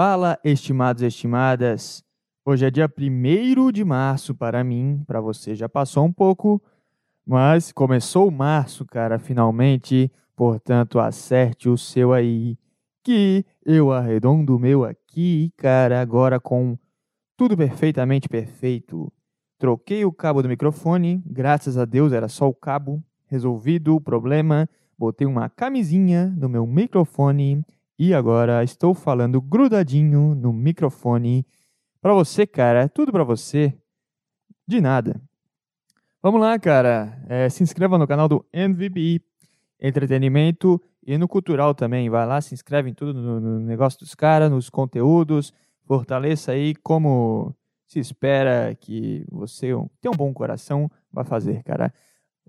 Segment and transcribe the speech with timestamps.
[0.00, 2.04] Fala, estimados e estimadas.
[2.46, 6.62] Hoje é dia 1 de março para mim, para você já passou um pouco,
[7.26, 10.08] mas começou março, cara, finalmente.
[10.36, 12.56] Portanto, acerte o seu aí,
[13.02, 16.78] que eu arredondo o meu aqui, cara, agora com
[17.36, 19.12] tudo perfeitamente perfeito.
[19.58, 24.68] Troquei o cabo do microfone, graças a Deus era só o cabo, resolvido o problema.
[24.96, 27.64] Botei uma camisinha no meu microfone
[27.98, 31.44] e agora estou falando grudadinho no microfone.
[32.00, 33.74] Para você, cara, tudo para você.
[34.66, 35.20] De nada.
[36.22, 37.20] Vamos lá, cara.
[37.28, 39.20] É, se inscreva no canal do MVP
[39.80, 42.08] Entretenimento e no Cultural também.
[42.08, 45.52] Vai lá, se inscreve em tudo no, no negócio dos caras, nos conteúdos.
[45.84, 47.54] Fortaleça aí como
[47.86, 49.68] se espera que você
[50.00, 51.92] tenha um bom coração, vai fazer, cara.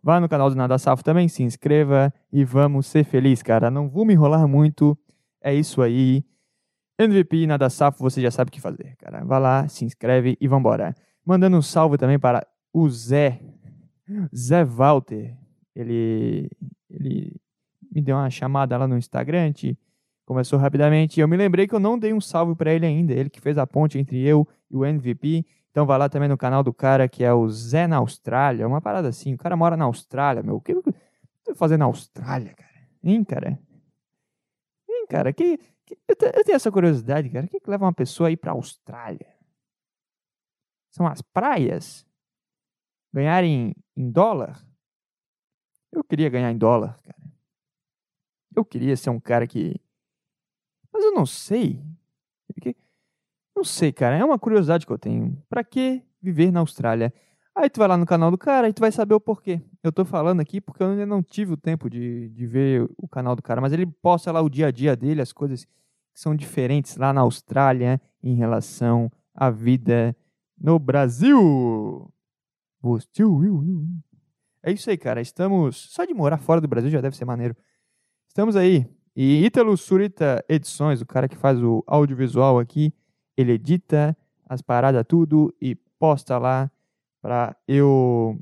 [0.03, 3.71] Vá no canal do Nada Safo também, se inscreva e vamos ser felizes, cara.
[3.71, 4.97] Não vou me enrolar muito.
[5.41, 6.23] É isso aí.
[6.97, 9.23] MVP Nada Safo, você já sabe o que fazer, cara.
[9.23, 10.93] Vá lá, se inscreve e vambora.
[11.25, 13.39] Mandando um salve também para o Zé.
[14.35, 15.37] Zé Walter.
[15.75, 16.49] Ele,
[16.89, 17.35] ele
[17.91, 19.53] me deu uma chamada lá no Instagram,
[20.25, 21.19] começou rapidamente.
[21.19, 23.13] Eu me lembrei que eu não dei um salve para ele ainda.
[23.13, 25.45] Ele que fez a ponte entre eu e o MVP.
[25.71, 28.67] Então vai lá também no canal do cara que é o Zé na Austrália.
[28.67, 29.33] Uma parada assim.
[29.33, 30.55] O cara mora na Austrália, meu.
[30.55, 30.83] O que eu
[31.45, 32.69] tô fazendo na Austrália, cara?
[33.03, 33.57] Hein, cara?
[35.09, 35.33] Cara?
[35.33, 37.45] Que, que eu, eu, tenho essa curiosidade, cara.
[37.45, 39.35] O que, que leva uma pessoa a ir para a Austrália?
[40.91, 42.05] São as praias?
[43.11, 44.63] Ganhar em, dólar?
[45.91, 47.17] Eu queria ganhar em dólar, cara.
[48.55, 49.75] Eu queria ser um cara que.
[50.93, 51.83] Mas eu não sei.
[53.55, 54.17] Não sei, cara.
[54.17, 55.41] É uma curiosidade que eu tenho.
[55.49, 57.13] Para que viver na Austrália?
[57.55, 59.61] Aí tu vai lá no canal do cara e tu vai saber o porquê.
[59.81, 63.07] Eu tô falando aqui porque eu ainda não tive o tempo de, de ver o
[63.07, 66.19] canal do cara, mas ele posta lá o dia a dia dele, as coisas que
[66.19, 70.15] são diferentes lá na Austrália em relação à vida
[70.59, 72.11] no Brasil.
[74.61, 75.21] É isso aí, cara.
[75.21, 75.77] Estamos.
[75.91, 77.55] Só de morar fora do Brasil já deve ser maneiro.
[78.27, 78.85] Estamos aí.
[79.15, 82.93] E Ítalo Surita Edições, o cara que faz o audiovisual aqui,
[83.35, 86.71] ele edita as paradas tudo e posta lá
[87.21, 88.39] para eu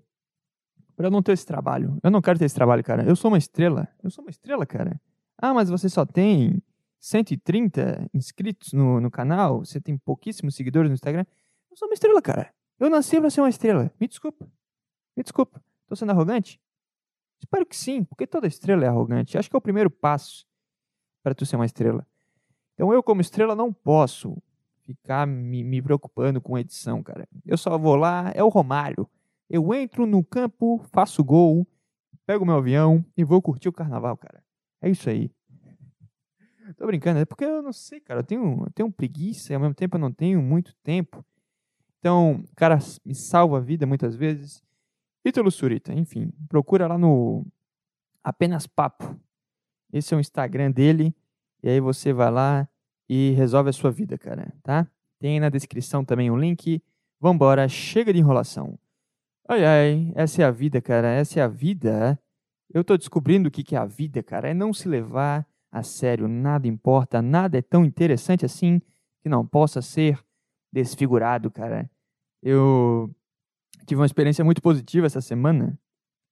[0.97, 1.99] para não ter esse trabalho.
[2.01, 3.07] Eu não quero ter esse trabalho, cara.
[3.07, 3.87] Eu sou uma estrela.
[4.03, 4.99] Eu sou uma estrela, cara.
[5.37, 6.59] Ah, mas você só tem
[6.99, 11.23] 130 inscritos no, no canal, você tem pouquíssimos seguidores no Instagram.
[11.69, 12.51] Eu sou uma estrela, cara.
[12.79, 13.93] Eu nasci para ser uma estrela.
[13.99, 14.49] Me desculpa.
[15.15, 15.63] Me desculpa.
[15.87, 16.59] Tô sendo arrogante?
[17.39, 19.37] Espero que sim, porque toda estrela é arrogante.
[19.37, 20.47] Acho que é o primeiro passo
[21.21, 22.07] para tu ser uma estrela.
[22.73, 24.35] Então eu, como estrela, não posso
[24.81, 27.27] ficar me, me preocupando com edição, cara.
[27.45, 29.07] Eu só vou lá, é o Romário.
[29.49, 31.65] Eu entro no campo, faço gol,
[32.25, 34.43] pego meu avião e vou curtir o carnaval, cara.
[34.81, 35.31] É isso aí.
[36.75, 38.19] Tô brincando, é porque eu não sei, cara.
[38.19, 41.25] Eu tenho, eu tenho preguiça e ao mesmo tempo eu não tenho muito tempo.
[41.99, 44.61] Então, cara, me salva a vida muitas vezes.
[45.23, 47.45] Ítalo Surita, enfim, procura lá no
[48.23, 49.17] Apenas Papo.
[49.91, 51.15] Esse é o Instagram dele.
[51.63, 52.69] E aí você vai lá
[53.09, 54.87] e resolve a sua vida, cara, tá?
[55.19, 56.81] Tem na descrição também um link.
[57.19, 58.77] Vambora, chega de enrolação.
[59.47, 62.19] Ai, ai, essa é a vida, cara, essa é a vida.
[62.73, 64.49] Eu tô descobrindo o que é a vida, cara.
[64.49, 68.81] É não se levar a sério, nada importa, nada é tão interessante assim
[69.21, 70.19] que não possa ser
[70.71, 71.89] desfigurado, cara.
[72.43, 73.09] Eu
[73.85, 75.79] tive uma experiência muito positiva essa semana.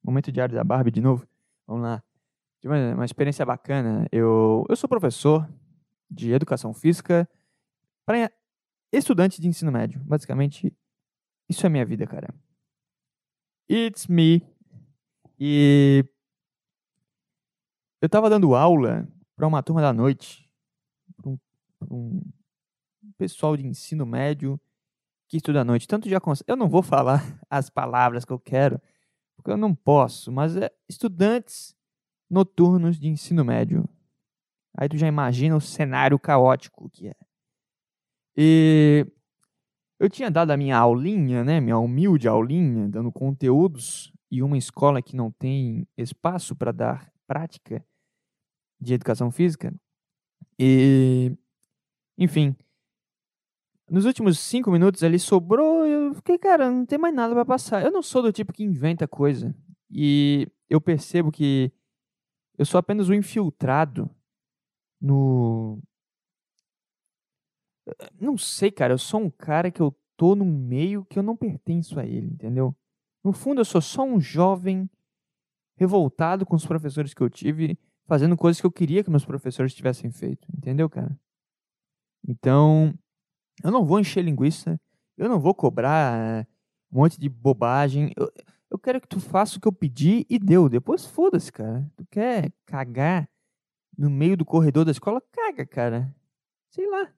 [0.04, 1.26] Momento diário da Barbie de novo.
[1.66, 2.04] Vamos lá.
[2.62, 4.08] Tive uma, uma experiência bacana.
[4.12, 5.48] Eu, eu sou professor,
[6.10, 7.30] de educação física
[8.06, 8.32] para
[8.92, 10.02] estudantes de ensino médio.
[10.04, 10.74] Basicamente,
[11.50, 12.34] isso é minha vida, cara.
[13.70, 14.42] It's me.
[15.40, 16.06] E
[18.02, 20.48] eu tava dando aula para uma turma da noite,
[21.26, 21.38] um,
[21.90, 22.22] um,
[23.18, 24.60] pessoal de ensino médio
[25.28, 25.88] que estuda à noite.
[25.88, 28.80] Tanto já eu não vou falar as palavras que eu quero,
[29.36, 31.76] porque eu não posso, mas é estudantes
[32.30, 33.90] noturnos de ensino médio.
[34.78, 37.16] Aí tu já imagina o cenário caótico que é.
[38.38, 39.08] E
[40.00, 45.02] eu tinha dado a minha aulinha, né, minha humilde aulinha, dando conteúdos e uma escola
[45.02, 47.86] que não tem espaço para dar prática
[48.80, 49.74] de educação física.
[50.60, 51.32] E,
[52.18, 52.56] enfim,
[53.90, 57.84] nos últimos cinco minutos ali sobrou, eu fiquei, cara, não tem mais nada para passar.
[57.84, 59.56] Eu não sou do tipo que inventa coisa.
[59.92, 61.72] E eu percebo que
[62.58, 64.10] eu sou apenas um infiltrado
[65.00, 65.80] no.
[68.20, 68.94] Não sei, cara.
[68.94, 72.28] Eu sou um cara que eu tô num meio que eu não pertenço a ele,
[72.28, 72.76] entendeu?
[73.24, 74.90] No fundo, eu sou só um jovem
[75.78, 79.74] revoltado com os professores que eu tive, fazendo coisas que eu queria que meus professores
[79.74, 81.18] tivessem feito, entendeu, cara?
[82.28, 82.94] Então,
[83.64, 84.80] eu não vou encher linguiça,
[85.18, 86.48] eu não vou cobrar eh,
[86.92, 88.12] um monte de bobagem.
[88.16, 88.32] Eu,
[88.70, 90.68] eu quero que tu faça o que eu pedi e deu.
[90.68, 91.90] Depois foda-se, cara.
[91.96, 93.30] Tu quer cagar
[93.98, 95.22] no meio do corredor da escola?
[95.32, 96.16] Caga, cara.
[96.70, 97.12] Sei lá.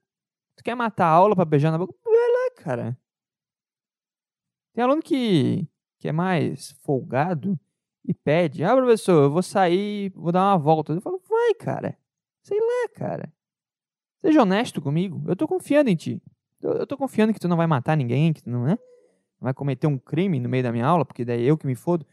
[0.58, 1.94] Tu quer matar a aula pra beijar na boca?
[2.04, 2.98] Vai lá, cara.
[4.74, 5.66] Tem aluno que,
[5.98, 7.58] que é mais folgado
[8.04, 10.92] e pede, ah, professor, eu vou sair, vou dar uma volta.
[10.92, 11.96] Eu falo, vai, cara.
[12.42, 13.32] Sei lá, cara.
[14.20, 15.22] Seja honesto comigo.
[15.26, 16.20] Eu tô confiando em ti.
[16.60, 18.76] Eu, eu tô confiando que tu não vai matar ninguém, que tu não, né?
[19.40, 22.04] vai cometer um crime no meio da minha aula, porque daí eu que me fodo,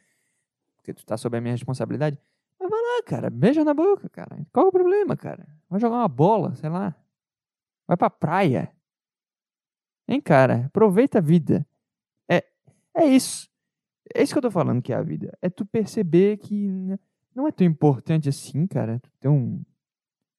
[0.77, 2.19] porque tu tá sob a minha responsabilidade.
[2.59, 4.45] Mas vai lá, cara, beija na boca, cara.
[4.53, 5.47] Qual é o problema, cara?
[5.69, 6.95] Vai jogar uma bola, sei lá.
[7.87, 8.71] Vai pra praia.
[10.07, 10.65] Hein, cara?
[10.65, 11.65] Aproveita a vida.
[12.95, 13.49] É isso.
[14.13, 15.37] É isso que eu tô falando que é a vida.
[15.41, 16.69] É tu perceber que
[17.35, 18.99] não é tão importante assim, cara.
[18.99, 19.61] Tu ter um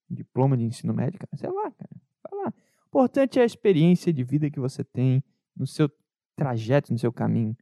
[0.09, 1.37] diploma de ensino médio, cara.
[1.37, 1.91] Sei lá, cara.
[2.31, 2.55] Vai lá.
[2.85, 5.23] O importante é a experiência de vida que você tem
[5.55, 5.91] no seu
[6.35, 7.55] trajeto, no seu caminho.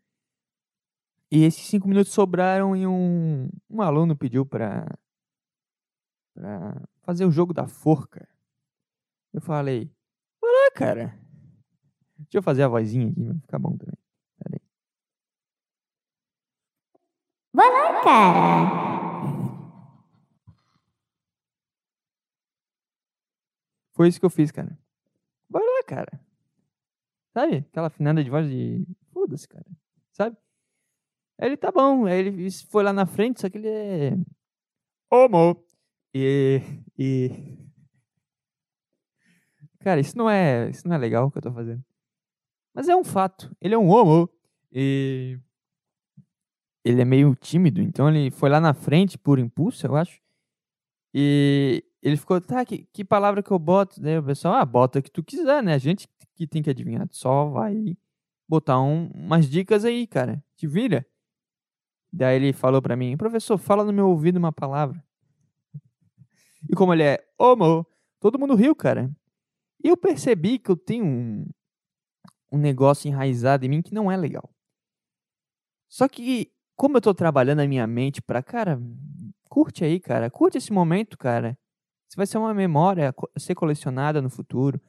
[1.31, 4.87] E esses cinco minutos sobraram e um, um aluno pediu pra
[7.03, 8.29] fazer o jogo da forca.
[9.35, 9.91] Eu falei,
[10.41, 11.21] vai lá, cara.
[12.17, 13.99] Deixa eu fazer a vozinha aqui, vai ficar bom também.
[17.53, 18.85] Vai lá, cara.
[23.93, 24.77] Foi isso que eu fiz, cara.
[25.49, 26.21] Vai lá, cara.
[27.33, 27.59] Sabe?
[27.59, 28.85] Aquela afinada de voz de.
[29.13, 29.67] Foda-se, cara.
[30.13, 30.37] Sabe?
[31.39, 32.07] Aí ele tá bom.
[32.07, 34.13] Aí ele foi lá na frente, só que ele é.
[35.11, 35.65] Homo.
[36.13, 36.61] E.
[36.99, 37.31] E.
[39.85, 40.71] Cara, isso não é.
[40.71, 41.85] Isso não é legal o que eu tô fazendo.
[42.75, 43.55] Mas é um fato.
[43.61, 44.29] Ele é um homo.
[44.73, 45.39] E
[46.85, 50.21] ele é meio tímido, então ele foi lá na frente por impulso, eu acho.
[51.15, 54.01] E ele ficou, tá, que, que palavra que eu boto?
[54.01, 55.75] Daí o pessoal, ah, bota o que tu quiser, né?
[55.75, 57.97] A gente que tem que adivinhar, só vai
[58.49, 60.43] botar um, umas dicas aí, cara.
[60.57, 61.07] Te vira.
[62.13, 65.03] Daí ele falou para mim, professor, fala no meu ouvido uma palavra.
[66.69, 67.87] E como ele é homo,
[68.21, 69.11] todo mundo riu, cara.
[69.85, 71.47] E eu percebi que eu tenho um,
[72.51, 74.51] um negócio enraizado em mim que não é legal.
[75.89, 78.81] Só que como eu tô trabalhando a minha mente pra, cara,
[79.49, 80.31] curte aí, cara.
[80.31, 81.57] Curte esse momento, cara.
[82.09, 84.81] Isso vai ser uma memória a ser colecionada no futuro.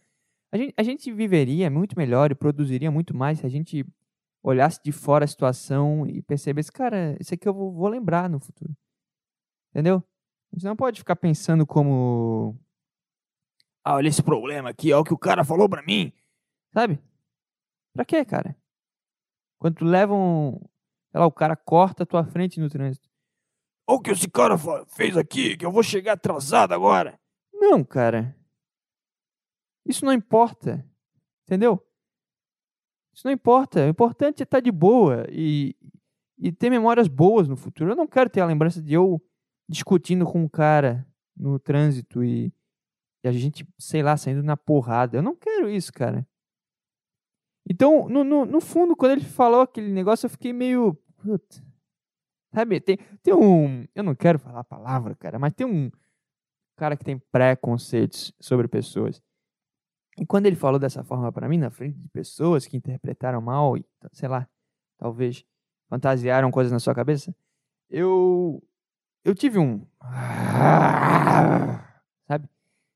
[0.51, 3.85] A gente, a gente viveria muito melhor e produziria muito mais se a gente
[4.41, 8.39] olhasse de fora a situação e percebesse, cara, isso aqui eu vou, vou lembrar no
[8.39, 8.75] futuro.
[9.71, 9.97] Entendeu?
[10.51, 12.57] A gente não pode ficar pensando como.
[13.85, 16.11] Ah, olha esse problema aqui, olha o que o cara falou pra mim.
[16.73, 16.99] Sabe?
[17.93, 18.57] Pra quê, cara?
[19.59, 20.59] Quando tu leva um,
[21.15, 23.09] Sei lá, o cara corta a tua frente no trânsito.
[23.87, 27.17] Olha o que esse cara fez aqui, que eu vou chegar atrasado agora.
[27.53, 28.35] Não, cara.
[29.85, 30.85] Isso não importa.
[31.45, 31.81] Entendeu?
[33.13, 33.85] Isso não importa.
[33.85, 35.73] O importante é estar de boa e,
[36.37, 37.91] e ter memórias boas no futuro.
[37.91, 39.23] Eu não quero ter a lembrança de eu
[39.69, 42.53] discutindo com um cara no trânsito e,
[43.25, 45.17] e a gente, sei lá, saindo na porrada.
[45.17, 46.27] Eu não quero isso, cara.
[47.67, 50.95] Então, no, no, no fundo, quando ele falou aquele negócio, eu fiquei meio
[51.25, 51.65] Puta.
[52.53, 53.87] Sabe, tem, tem um.
[53.95, 55.89] Eu não quero falar a palavra, cara, mas tem um
[56.77, 59.21] cara que tem preconceitos sobre pessoas.
[60.19, 63.75] E quando ele falou dessa forma para mim, na frente de pessoas que interpretaram mal,
[63.75, 63.83] e,
[64.13, 64.47] sei lá,
[64.97, 65.43] talvez
[65.89, 67.35] fantasiaram coisas na sua cabeça,
[67.89, 68.63] eu.
[69.23, 69.85] Eu tive um.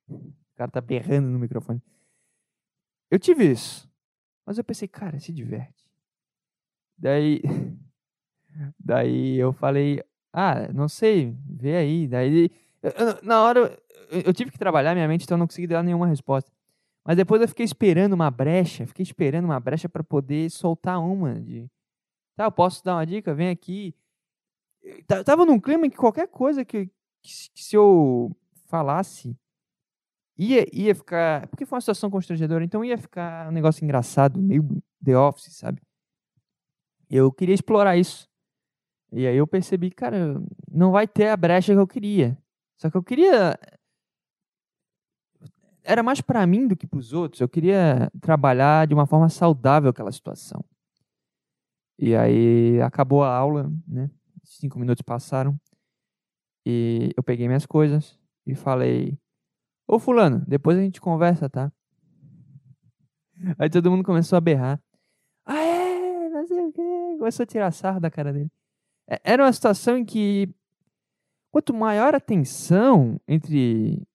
[0.09, 1.81] O cara tá berrando no microfone.
[3.09, 3.89] Eu tive isso.
[4.45, 5.89] Mas eu pensei, cara, se diverte.
[6.97, 7.41] Daí.
[8.79, 12.07] Daí eu falei, ah, não sei, vê aí.
[12.07, 12.49] Daí,
[12.81, 12.91] eu,
[13.23, 13.77] na hora,
[14.09, 16.51] eu tive que trabalhar minha mente, então eu não consegui dar nenhuma resposta.
[17.05, 21.39] Mas depois eu fiquei esperando uma brecha, fiquei esperando uma brecha para poder soltar uma.
[21.39, 21.69] De,
[22.35, 23.33] tá, eu posso dar uma dica?
[23.33, 23.95] Vem aqui.
[25.25, 26.89] Tava num clima em que qualquer coisa que,
[27.21, 28.35] que se eu
[28.67, 29.37] falasse
[30.39, 31.47] ia, ia ficar.
[31.47, 34.65] Porque foi uma situação constrangedora, então ia ficar um negócio engraçado, meio
[35.03, 35.81] The Office, sabe?
[37.09, 38.27] Eu queria explorar isso.
[39.11, 40.41] E aí eu percebi, cara,
[40.71, 42.37] não vai ter a brecha que eu queria.
[42.77, 43.59] Só que eu queria
[45.83, 47.41] era mais para mim do que para os outros.
[47.41, 50.63] Eu queria trabalhar de uma forma saudável aquela situação.
[51.97, 54.09] E aí acabou a aula, né?
[54.43, 55.59] Cinco minutos passaram
[56.65, 59.17] e eu peguei minhas coisas e falei:
[59.91, 61.73] Ô fulano, depois a gente conversa, tá?
[63.57, 64.79] Aí todo mundo começou a berrar.
[65.43, 67.15] Ah, é, não sei o quê.
[67.17, 68.51] Começou a tirar sarro da cara dele.
[69.09, 70.47] É, era uma situação em que
[71.51, 74.07] quanto maior a tensão entre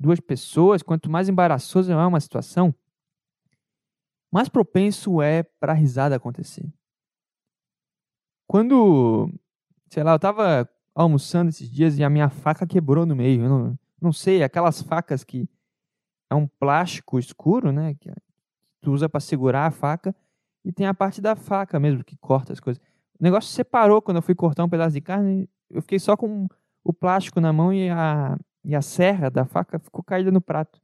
[0.00, 2.74] duas pessoas, quanto mais embaraçoso é uma situação,
[4.32, 6.72] mais propenso é para a risada acontecer.
[8.48, 9.30] Quando,
[9.90, 13.42] sei lá, eu tava almoçando esses dias e a minha faca quebrou no meio.
[13.42, 15.48] Eu não, não sei, aquelas facas que
[16.28, 17.94] é um plástico escuro, né?
[17.94, 18.10] Que
[18.80, 20.14] tu usa para segurar a faca
[20.64, 22.82] e tem a parte da faca mesmo que corta as coisas.
[23.18, 25.48] O negócio separou quando eu fui cortar um pedaço de carne.
[25.70, 26.48] Eu fiquei só com
[26.82, 30.80] o plástico na mão e a, e a serra da faca ficou caída no prato.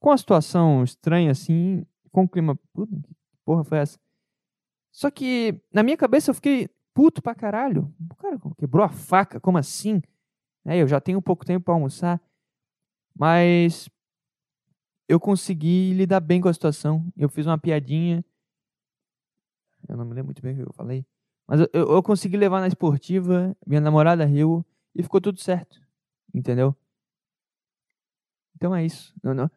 [0.00, 2.58] Com a situação estranha assim, com o clima.
[2.72, 3.14] Puta, que
[3.44, 3.98] porra foi essa?
[4.90, 7.94] Só que na minha cabeça eu fiquei puto pra caralho.
[8.10, 10.02] O cara quebrou a faca, como assim?
[10.64, 12.20] É, eu já tenho pouco tempo para almoçar.
[13.16, 13.88] Mas
[15.08, 17.04] eu consegui lidar bem com a situação.
[17.16, 18.24] Eu fiz uma piadinha.
[19.88, 21.04] Eu não me lembro muito bem o que eu falei.
[21.46, 23.56] Mas eu, eu consegui levar na esportiva.
[23.66, 24.64] Minha namorada riu
[24.94, 25.80] e ficou tudo certo.
[26.32, 26.76] Entendeu?
[28.54, 29.14] Então é isso.
[29.22, 29.50] Não, não,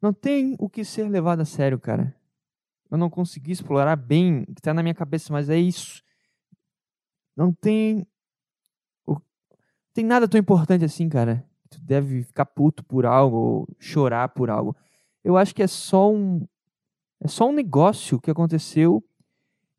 [0.00, 2.14] não tem o que ser levado a sério, cara.
[2.90, 6.02] Eu não consegui explorar bem o que está na minha cabeça, mas é isso.
[7.36, 8.06] Não tem.
[9.96, 11.42] Tem nada tão importante assim, cara.
[11.70, 14.76] Tu deve ficar puto por algo ou chorar por algo.
[15.24, 16.46] Eu acho que é só um.
[17.18, 19.02] É só um negócio que aconteceu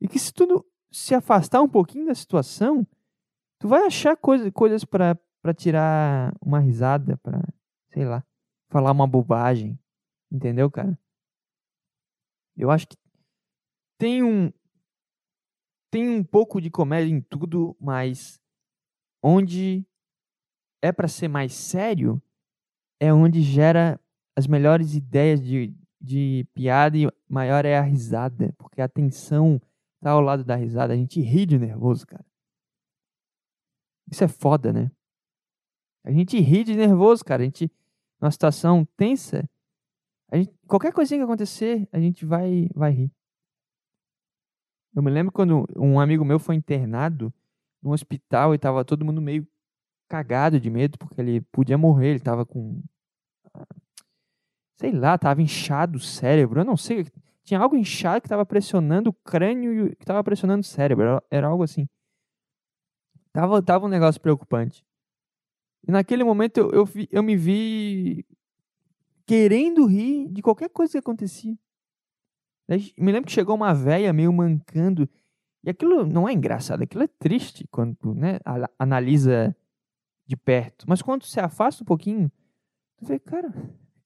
[0.02, 2.84] e que se tu se afastar um pouquinho da situação,
[3.60, 5.20] tu vai achar coisa, coisas para
[5.56, 7.40] tirar uma risada, para
[7.94, 8.26] sei lá,
[8.70, 9.78] falar uma bobagem.
[10.32, 10.98] Entendeu, cara?
[12.58, 12.98] Eu acho que
[14.00, 14.52] tem um
[15.92, 18.42] tem um pouco de comédia em tudo, mas
[19.22, 19.86] onde
[20.81, 22.22] é para ser mais sério
[23.00, 24.00] é onde gera
[24.36, 29.62] as melhores ideias de, de piada e maior é a risada, porque a tensão
[30.00, 32.25] tá ao lado da risada, a gente ri de nervoso, cara.
[34.10, 34.91] Isso é foda, né?
[36.03, 37.41] A gente ri de nervoso, cara.
[37.41, 37.69] A gente,
[38.22, 39.48] numa situação tensa,
[40.34, 43.12] Gente, qualquer coisinha que acontecer, a gente vai, vai rir.
[44.93, 47.34] Eu me lembro quando um amigo meu foi internado
[47.81, 49.48] no hospital e tava todo mundo meio
[50.08, 52.82] cagado de medo porque ele podia morrer, ele tava com
[54.78, 57.06] sei lá, tava inchado o cérebro, eu não sei,
[57.44, 61.48] tinha algo inchado que tava pressionando o crânio e que tava pressionando o cérebro, era,
[61.48, 61.88] algo assim.
[63.34, 64.86] Tava, tava um negócio preocupante.
[65.88, 68.26] E naquele momento eu, eu, eu me vi
[69.26, 71.58] querendo rir de qualquer coisa que acontecia.
[72.98, 75.10] Me lembro que chegou uma velha meio mancando.
[75.64, 78.40] E aquilo não é engraçado, aquilo é triste quando né,
[78.78, 79.56] analisa
[80.27, 80.86] de perto.
[80.88, 82.29] Mas quando se afasta um pouquinho,
[82.98, 83.51] tu vê, cara,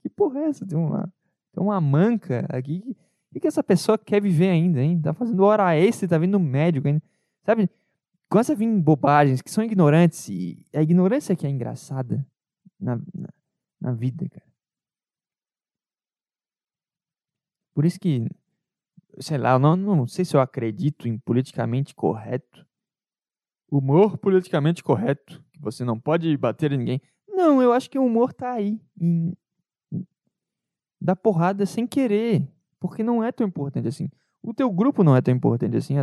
[0.01, 0.65] que porra é essa?
[0.65, 1.11] Tem uma,
[1.51, 2.95] tem uma manca aqui.
[3.29, 5.01] O que, que essa pessoa quer viver ainda, hein?
[5.01, 7.01] Tá fazendo hora extra, tá vindo médico ainda.
[7.43, 7.69] Sabe?
[8.29, 10.29] Começa a vir bobagens que são ignorantes.
[10.29, 12.25] E a ignorância que é engraçada
[12.79, 13.29] na, na,
[13.79, 14.51] na vida, cara.
[17.73, 18.27] Por isso que,
[19.19, 22.65] sei lá, eu não, não sei se eu acredito em politicamente correto.
[23.71, 25.41] Humor politicamente correto.
[25.53, 27.01] Que você não pode bater em ninguém.
[27.27, 28.79] Não, eu acho que o humor tá aí.
[28.99, 29.33] Em,
[30.99, 32.47] dar porrada sem querer.
[32.79, 34.09] Porque não é tão importante assim.
[34.43, 35.95] O teu grupo não é tão importante assim.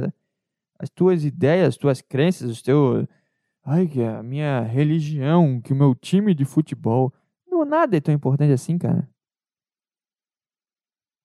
[0.78, 3.06] As tuas ideias, as tuas crenças, os teus.
[3.64, 7.12] Ai, que a minha religião, que o meu time de futebol.
[7.46, 9.08] Não, nada é tão importante assim, cara.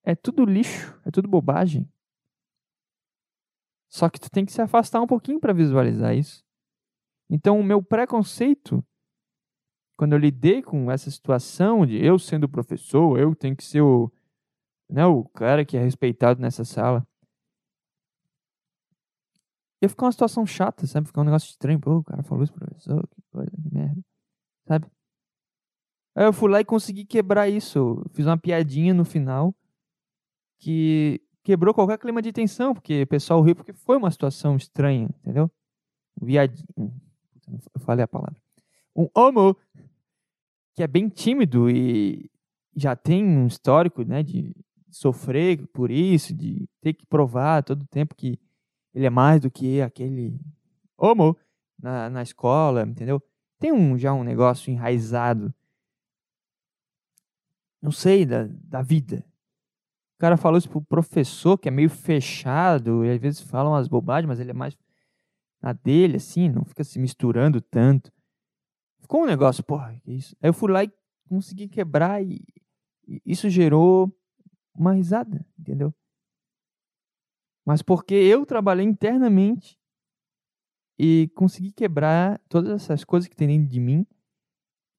[0.04, 1.88] É tudo lixo, é tudo bobagem.
[3.94, 6.44] Só que tu tem que se afastar um pouquinho para visualizar isso.
[7.30, 8.84] Então, o meu preconceito,
[9.96, 14.12] quando eu lidei com essa situação de eu sendo professor, eu tenho que ser o,
[14.90, 17.08] né, o cara que é respeitado nessa sala.
[19.80, 21.06] Ia ficar uma situação chata, sabe?
[21.06, 21.80] Ficar um negócio estranho.
[21.80, 24.02] Pô, o cara falou isso, professor, que coisa, que merda.
[24.68, 24.88] Sabe?
[26.16, 28.04] Aí eu fui lá e consegui quebrar isso.
[28.12, 29.54] fiz uma piadinha no final
[30.58, 35.10] que quebrou qualquer clima de tensão, porque o pessoal riu porque foi uma situação estranha,
[35.20, 35.52] entendeu?
[36.20, 36.66] Viadinho.
[37.74, 38.36] Eu falei a palavra.
[38.96, 39.56] Um homo
[40.74, 42.30] que é bem tímido e
[42.76, 44.56] já tem um histórico, né, de
[44.90, 48.40] sofrer por isso, de ter que provar todo o tempo que
[48.94, 50.40] ele é mais do que aquele
[50.98, 51.38] homo
[51.80, 53.22] na, na escola, entendeu?
[53.60, 55.54] Tem um, já um negócio enraizado,
[57.82, 59.26] não sei, da, da vida,
[60.24, 64.26] cara falou isso pro professor, que é meio fechado, e às vezes fala umas bobagens,
[64.26, 64.74] mas ele é mais
[65.62, 68.10] na dele, assim, não fica se misturando tanto.
[69.02, 70.34] Ficou um negócio, porra, que isso?
[70.42, 70.94] Aí eu fui lá e
[71.28, 72.42] consegui quebrar e,
[73.06, 74.18] e isso gerou
[74.74, 75.94] uma risada, entendeu?
[77.66, 79.78] Mas porque eu trabalhei internamente
[80.98, 84.08] e consegui quebrar todas essas coisas que tem dentro de mim.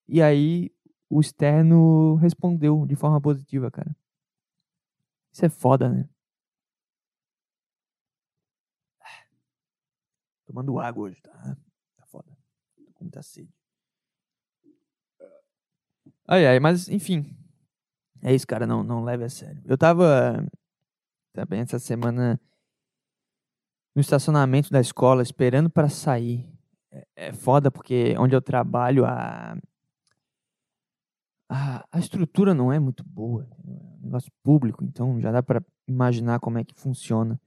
[0.07, 0.71] E aí
[1.09, 3.97] o externo respondeu de forma positiva, cara.
[5.35, 6.09] Isso é foda, né?
[10.47, 11.57] Tomando água hoje, tá?
[11.97, 12.31] Tá foda.
[12.76, 13.53] Tô com muita sede.
[16.29, 17.37] Ai, ai, mas enfim.
[18.23, 18.64] É isso, cara.
[18.64, 19.61] Não, não leve a sério.
[19.64, 20.47] Eu tava
[21.33, 22.41] também essa semana
[23.93, 26.49] no estacionamento da escola esperando para sair.
[26.93, 29.59] É, é foda porque onde eu trabalho a,
[31.48, 33.46] a, a estrutura não é muito boa.
[33.64, 37.40] É um negócio público, então já dá para imaginar como é que funciona.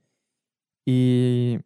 [0.86, 1.60] E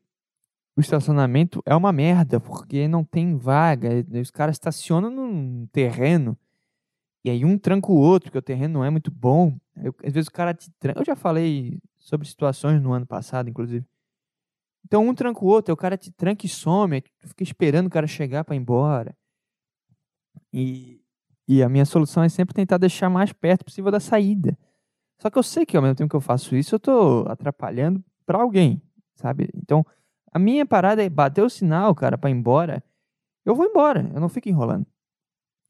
[0.77, 3.91] o estacionamento é uma merda, porque não tem vaga.
[4.21, 6.37] Os caras estacionam num terreno.
[7.25, 9.57] E aí um tranca o outro, porque o terreno não é muito bom.
[9.77, 11.01] Eu, às vezes o cara te tranca.
[11.01, 13.87] Eu já falei sobre situações no ano passado, inclusive.
[14.85, 17.91] Então um tranca o outro, o cara te tranca e some, tu fica esperando o
[17.91, 19.17] cara chegar para ir embora.
[20.53, 21.02] E,
[21.49, 24.57] e a minha solução é sempre tentar deixar mais perto possível da saída.
[25.19, 28.03] Só que eu sei que ao mesmo tempo que eu faço isso, eu tô atrapalhando
[28.27, 28.83] para alguém,
[29.15, 29.49] sabe?
[29.55, 29.85] Então,
[30.33, 32.83] a minha parada é bater o sinal, cara, para ir embora.
[33.45, 34.87] Eu vou embora, eu não fico enrolando.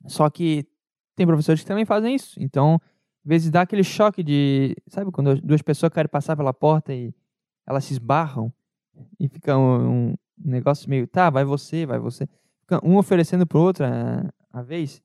[0.07, 0.67] Só que
[1.17, 2.41] tem professores que também fazem isso.
[2.41, 2.81] Então,
[3.25, 4.77] às vezes dá aquele choque de.
[4.89, 7.15] Sabe quando duas pessoas querem passar pela porta e
[7.67, 8.53] elas se esbarram?
[9.19, 11.07] E fica um, um negócio meio.
[11.07, 12.29] Tá, vai você, vai você.
[12.61, 15.03] Fica um oferecendo pro outro a, a vez.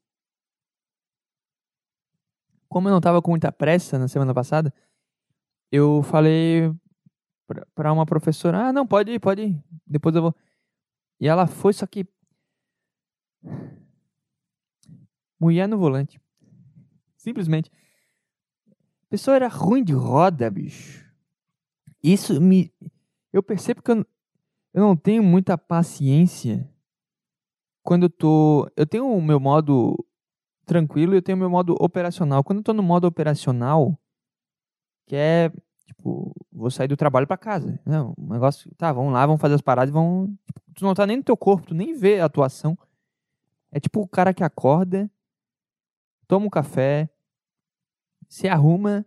[2.68, 4.74] Como eu não tava com muita pressa na semana passada,
[5.72, 6.74] eu falei
[7.74, 9.64] para uma professora: ah, não, pode ir, pode ir.
[9.86, 10.36] Depois eu vou.
[11.20, 12.06] E ela foi, só que.
[15.40, 16.20] Mulher no volante.
[17.18, 17.72] Simplesmente.
[19.04, 21.06] A pessoa era ruim de roda, bicho.
[22.04, 22.74] Isso me.
[23.32, 24.06] Eu percebo que eu,
[24.74, 26.70] eu não tenho muita paciência
[27.84, 28.70] quando eu tô.
[28.76, 29.96] Eu tenho o meu modo
[30.68, 32.44] tranquilo e eu tenho meu modo operacional.
[32.44, 33.98] Quando eu tô no modo operacional,
[35.08, 35.52] que é
[35.88, 37.80] Tipo, vou sair do trabalho para casa.
[37.86, 40.38] Não, o negócio, tá, vamos lá, vamos fazer as paradas vão.
[40.46, 42.78] Tipo, tu não tá nem no teu corpo, tu nem vê a atuação.
[43.72, 45.10] É tipo o cara que acorda,
[46.28, 47.10] toma um café,
[48.28, 49.06] se arruma,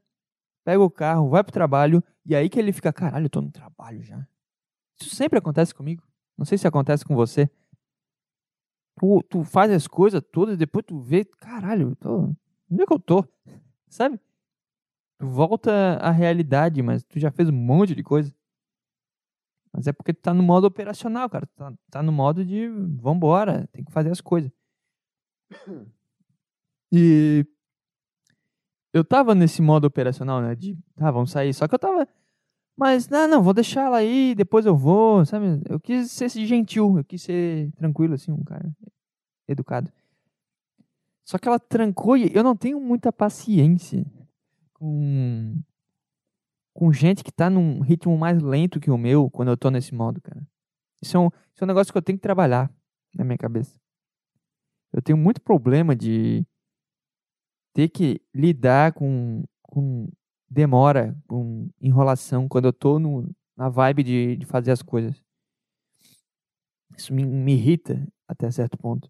[0.64, 3.50] pega o carro, vai pro trabalho, e aí que ele fica, caralho, eu tô no
[3.50, 4.26] trabalho já.
[4.98, 6.02] Isso sempre acontece comigo.
[6.36, 7.50] Não sei se acontece com você.
[9.00, 12.34] Tu, tu faz as coisas todas, depois tu vê, caralho, tô.
[12.70, 13.24] Onde é que eu tô?
[13.88, 14.20] Sabe?
[15.18, 18.30] Tu volta à realidade, mas tu já fez um monte de coisa.
[19.72, 21.46] Mas é porque tu tá no modo operacional, cara.
[21.46, 22.68] Tu tá, tá no modo de
[23.00, 24.52] vambora, tem que fazer as coisas.
[26.92, 27.46] E
[28.92, 30.56] eu tava nesse modo operacional, né?
[30.56, 31.54] De, tá, vamos sair.
[31.54, 32.08] Só que eu tava.
[32.80, 35.60] Mas, não, não, vou deixar ela aí, depois eu vou, sabe?
[35.68, 38.74] Eu quis ser gentil, eu quis ser tranquilo, assim, um cara
[39.46, 39.92] educado.
[41.22, 44.02] Só que ela trancou e eu não tenho muita paciência
[44.72, 45.60] com,
[46.72, 49.94] com gente que tá num ritmo mais lento que o meu quando eu tô nesse
[49.94, 50.42] modo, cara.
[51.02, 52.72] Isso é um, isso é um negócio que eu tenho que trabalhar
[53.14, 53.78] na minha cabeça.
[54.90, 56.46] Eu tenho muito problema de
[57.74, 60.08] ter que lidar com, com
[60.50, 65.22] demora, com enrolação, quando eu tô no, na vibe de, de fazer as coisas.
[66.96, 69.08] Isso me, me irrita até certo ponto.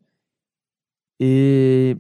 [1.19, 1.97] E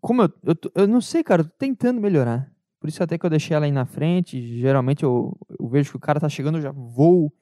[0.00, 2.52] como eu, eu, eu não sei, cara, eu tô tentando melhorar.
[2.80, 4.58] Por isso até que eu deixei ela aí na frente.
[4.58, 7.32] Geralmente eu, eu vejo que o cara tá chegando, eu já vou,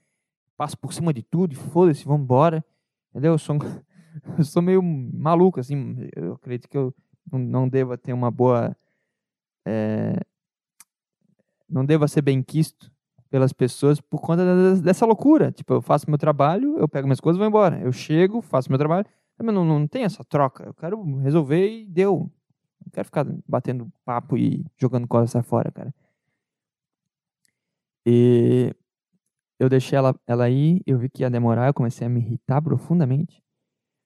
[0.56, 2.64] passo por cima de tudo foda-se, vamos embora.
[3.10, 3.32] Entendeu?
[3.32, 3.56] Eu sou,
[4.38, 6.08] eu sou meio maluco, assim.
[6.14, 6.94] Eu acredito que eu
[7.30, 8.76] não, não deva ter uma boa.
[9.66, 10.14] É,
[11.68, 12.90] não deva ser bem quisto
[13.30, 15.52] pelas pessoas por conta dessa loucura.
[15.52, 17.80] Tipo, eu faço meu trabalho, eu pego minhas coisas e vou embora.
[17.80, 19.06] Eu chego, faço meu trabalho.
[19.38, 20.64] Mas não, não tem essa troca.
[20.64, 22.30] Eu quero resolver e deu.
[22.84, 25.94] Não quero ficar batendo papo e jogando coisa fora, cara.
[28.06, 28.72] E
[29.58, 32.62] eu deixei ela, ela aí, eu vi que ia demorar, eu comecei a me irritar
[32.62, 33.42] profundamente.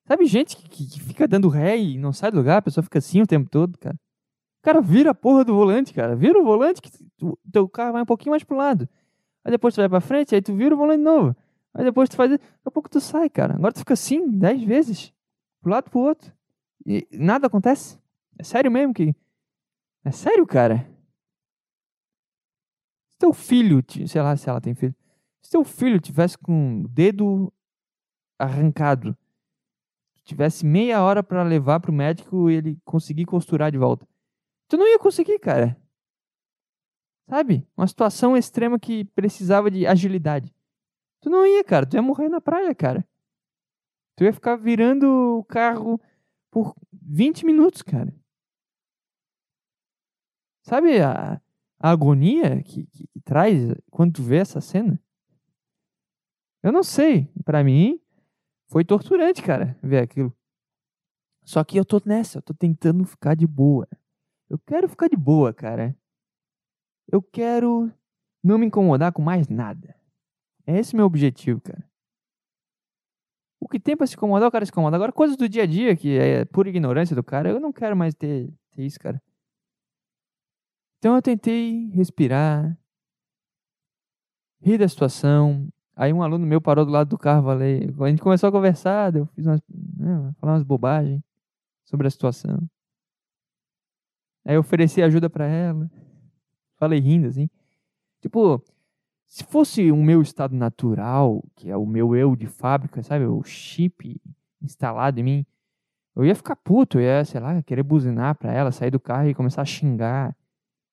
[0.06, 2.82] Sabe gente que, que, que fica dando ré e não sai do lugar, a pessoa
[2.82, 3.96] fica assim o tempo todo, cara.
[4.62, 6.14] Cara, vira a porra do volante, cara.
[6.14, 6.90] Vira o volante que
[7.22, 8.88] o teu carro vai um pouquinho mais pro lado.
[9.44, 11.34] Aí depois tu vai pra frente, aí tu vira o volante de novo.
[11.72, 12.30] Aí depois tu faz.
[12.30, 13.54] Daqui a pouco tu sai, cara.
[13.54, 15.12] Agora tu fica assim, dez vezes.
[15.60, 16.32] Pro lado pro outro.
[16.84, 17.98] E nada acontece.
[18.38, 19.14] É sério mesmo que.
[20.04, 20.86] É sério, cara?
[23.08, 24.94] Se teu filho, sei lá se ela tem filho.
[25.42, 27.52] Se teu filho tivesse com o dedo
[28.38, 29.16] arrancado,
[30.24, 34.06] tivesse meia hora para levar pro médico e ele conseguir costurar de volta.
[34.70, 35.76] Tu não ia conseguir, cara.
[37.28, 37.66] Sabe?
[37.76, 40.54] Uma situação extrema que precisava de agilidade.
[41.20, 41.84] Tu não ia, cara.
[41.84, 43.04] Tu ia morrer na praia, cara.
[44.16, 46.00] Tu ia ficar virando o carro
[46.52, 48.14] por 20 minutos, cara.
[50.62, 51.42] Sabe a,
[51.80, 55.02] a agonia que, que, que traz quando tu vê essa cena?
[56.62, 57.28] Eu não sei.
[57.44, 58.00] Pra mim,
[58.68, 60.32] foi torturante, cara, ver aquilo.
[61.44, 63.88] Só que eu tô nessa, eu tô tentando ficar de boa.
[64.50, 65.96] Eu quero ficar de boa, cara.
[67.06, 67.90] Eu quero
[68.42, 69.94] não me incomodar com mais nada.
[70.66, 71.88] É esse meu objetivo, cara.
[73.60, 74.96] O que tem pra se incomodar, o cara se incomoda.
[74.96, 77.96] Agora, coisas do dia a dia, que é pura ignorância do cara, eu não quero
[77.96, 79.22] mais ter, ter isso, cara.
[80.98, 82.76] Então eu tentei respirar,
[84.60, 85.68] rir da situação.
[85.94, 89.14] Aí um aluno meu parou do lado do carro, falei, a gente começou a conversar,
[89.14, 91.22] eu fiz umas, né, falar umas bobagens
[91.84, 92.68] sobre a situação.
[94.44, 95.90] Aí eu ofereci ajuda para ela.
[96.76, 97.48] Falei rindo assim.
[98.20, 98.62] Tipo,
[99.26, 103.26] se fosse o meu estado natural, que é o meu eu de fábrica, sabe?
[103.26, 104.20] O chip
[104.60, 105.46] instalado em mim,
[106.16, 109.28] eu ia ficar puto, eu ia, sei lá, querer buzinar pra ela, sair do carro
[109.28, 110.36] e começar a xingar.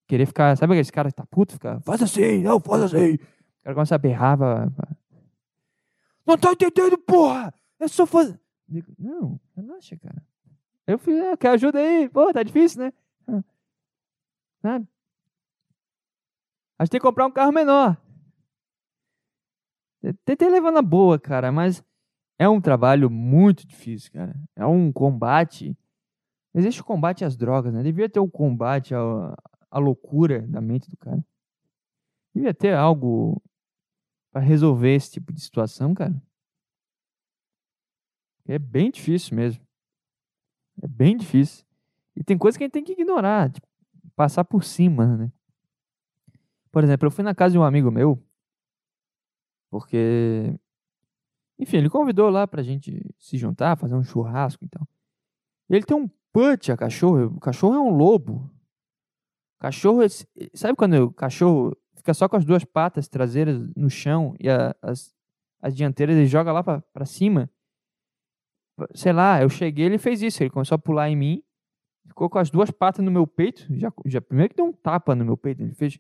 [0.08, 1.54] Querer ficar, sabe aquele cara que tá puto?
[1.54, 3.16] Fica, faz assim, não, faz assim.
[3.16, 4.88] O cara começa a berrar, pra, pra...
[6.26, 7.54] não tá entendendo, porra!
[7.80, 8.40] É só fazer.
[8.98, 10.24] Não, relaxa, cara.
[10.86, 12.08] Eu fiz, ah, quer ajuda aí?
[12.08, 12.94] Pô, tá difícil, né?
[14.62, 14.88] Sabe?
[16.78, 17.98] A gente tem que comprar um carro menor.
[20.24, 21.84] Tentei levar na boa, cara, mas
[22.38, 24.36] é um trabalho muito difícil, cara.
[24.56, 25.76] É um combate.
[26.54, 27.82] Existe o combate às drogas, né?
[27.82, 29.00] Devia ter o um combate à,
[29.72, 31.24] à loucura da mente do cara.
[32.34, 33.42] Devia ter algo
[34.32, 36.16] para resolver esse tipo de situação, cara.
[38.48, 39.66] É bem difícil mesmo.
[40.82, 41.66] É bem difícil.
[42.16, 43.67] E tem coisa que a gente tem que ignorar, tipo,
[44.18, 45.32] passar por cima, né?
[46.70, 48.22] Por exemplo, eu fui na casa de um amigo meu
[49.70, 50.58] porque,
[51.60, 54.88] enfim, ele convidou lá pra gente se juntar, fazer um churrasco e tal.
[55.70, 57.26] Ele tem um put a cachorro.
[57.36, 58.50] O cachorro é um lobo.
[59.58, 60.02] O cachorro,
[60.54, 64.74] sabe quando o cachorro fica só com as duas patas traseiras no chão e a,
[64.82, 65.14] as,
[65.62, 67.50] as dianteiras ele joga lá pra, pra cima?
[68.94, 70.42] Sei lá, eu cheguei, ele fez isso.
[70.42, 71.44] Ele começou a pular em mim,
[72.08, 73.66] ficou com as duas patas no meu peito.
[73.76, 75.62] Já, já primeiro que deu um tapa no meu peito.
[75.62, 76.00] Ele fez.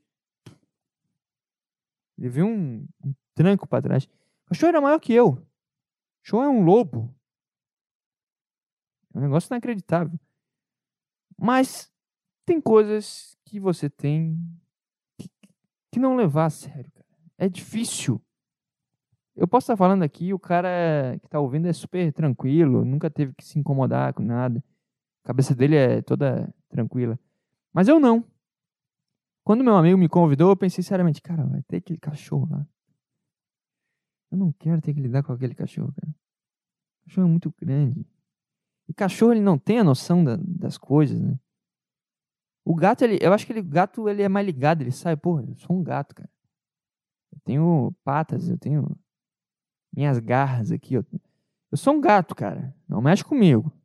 [2.18, 4.06] Ele viu um, um tranco para trás.
[4.46, 5.30] O cachorro era maior que eu.
[5.30, 5.46] O
[6.24, 7.14] cachorro é um lobo.
[9.14, 10.20] É um negócio inacreditável.
[11.38, 11.92] Mas
[12.46, 14.38] tem coisas que você tem
[15.18, 15.30] que,
[15.92, 17.06] que não levar a sério, cara.
[17.38, 18.22] É difícil.
[19.36, 23.36] Eu posso estar falando aqui, o cara que está ouvindo é super tranquilo, nunca teve
[23.36, 24.64] que se incomodar com nada.
[25.28, 27.20] A cabeça dele é toda tranquila.
[27.74, 28.24] Mas eu não.
[29.44, 32.66] Quando meu amigo me convidou, eu pensei seriamente, cara, vai ter aquele cachorro lá.
[34.32, 36.10] Eu não quero ter que lidar com aquele cachorro, cara.
[36.10, 38.08] O cachorro é muito grande.
[38.88, 41.38] E cachorro, ele não tem a noção da, das coisas, né?
[42.64, 45.22] O gato, ele, eu acho que ele, o gato ele é mais ligado, ele sabe,
[45.22, 46.32] pô, eu sou um gato, cara.
[47.34, 48.98] Eu tenho patas, eu tenho
[49.94, 50.94] minhas garras aqui.
[50.94, 51.06] Eu,
[51.70, 52.74] eu sou um gato, cara.
[52.88, 53.77] Não mexe comigo.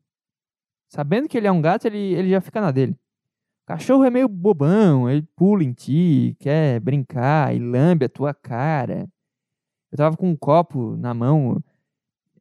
[0.93, 2.93] Sabendo que ele é um gato, ele, ele já fica na dele.
[2.93, 8.35] O cachorro é meio bobão, ele pula em ti, quer brincar e lambe a tua
[8.35, 9.09] cara.
[9.91, 11.65] Eu tava com um copo na mão.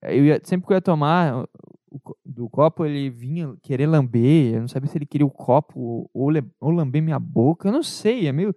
[0.02, 1.48] Eu ia, sempre que eu ia tomar
[1.90, 4.56] o, do copo, ele vinha querer lamber.
[4.56, 7.70] Eu não sabia se ele queria o copo ou, ou lamber minha boca.
[7.70, 8.54] Eu não sei, é meio.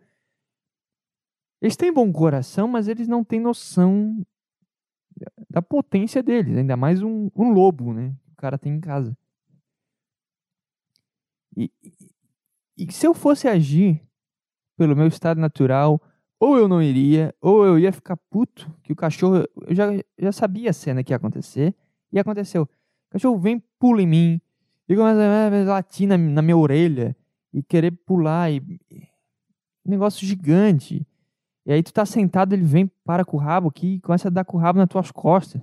[1.62, 4.26] Eles têm bom coração, mas eles não têm noção
[5.48, 6.56] da potência deles.
[6.56, 8.12] Ainda mais um, um lobo, né?
[8.32, 9.16] O cara tem em casa.
[11.56, 11.92] E, e,
[12.86, 14.00] e se eu fosse agir
[14.76, 16.00] pelo meu estado natural,
[16.38, 19.44] ou eu não iria, ou eu ia ficar puto, que o cachorro.
[19.66, 19.86] Eu já,
[20.18, 21.74] já sabia a cena que ia acontecer,
[22.12, 22.62] e aconteceu.
[22.62, 22.68] O
[23.12, 24.40] cachorro vem, pula em mim,
[24.88, 27.16] e começa a latir na, na minha orelha,
[27.52, 28.62] e querer pular, e.
[29.86, 31.06] Negócio gigante.
[31.66, 34.30] E aí tu tá sentado, ele vem, para com o rabo aqui, e começa a
[34.30, 35.60] dar com o rabo nas tuas costas.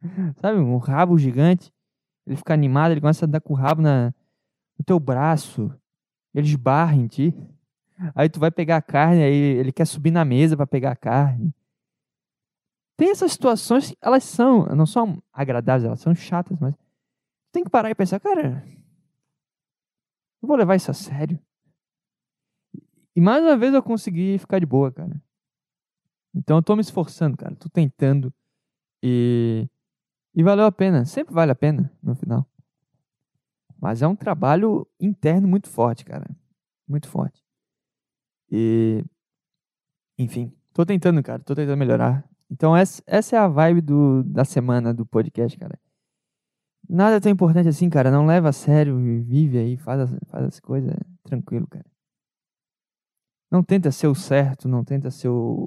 [0.40, 1.72] Sabe, um rabo gigante.
[2.26, 4.12] Ele fica animado, ele começa a dar com o rabo na,
[4.78, 5.72] no teu braço.
[6.34, 7.34] Ele esbarra em ti.
[8.14, 10.96] Aí tu vai pegar a carne, aí ele quer subir na mesa para pegar a
[10.96, 11.54] carne.
[12.96, 16.74] Tem essas situações, elas são, não são agradáveis, elas são chatas, mas
[17.52, 18.64] tem que parar e pensar, cara,
[20.42, 21.38] eu vou levar isso a sério.
[23.14, 25.20] E mais uma vez eu consegui ficar de boa, cara.
[26.34, 28.32] Então eu tô me esforçando, cara, tô tentando
[29.02, 29.68] e
[30.34, 32.46] e valeu a pena, sempre vale a pena no final.
[33.80, 36.26] Mas é um trabalho interno muito forte, cara.
[36.88, 37.42] Muito forte.
[38.50, 39.04] E.
[40.18, 41.42] Enfim, tô tentando, cara.
[41.42, 42.28] Tô tentando melhorar.
[42.50, 45.78] Então, essa, é a vibe do, da semana do podcast, cara.
[46.88, 48.10] Nada tão importante assim, cara.
[48.10, 51.84] Não leva a sério, vive aí, faz as, faz as coisas tranquilo, cara.
[53.50, 55.66] Não tenta ser o certo, não tenta ser o,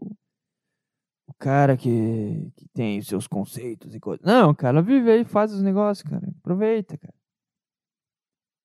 [1.27, 4.25] o cara que, que tem seus conceitos e coisas.
[4.25, 6.27] Não, cara, vive aí, faz os negócios, cara.
[6.39, 7.13] Aproveita, cara.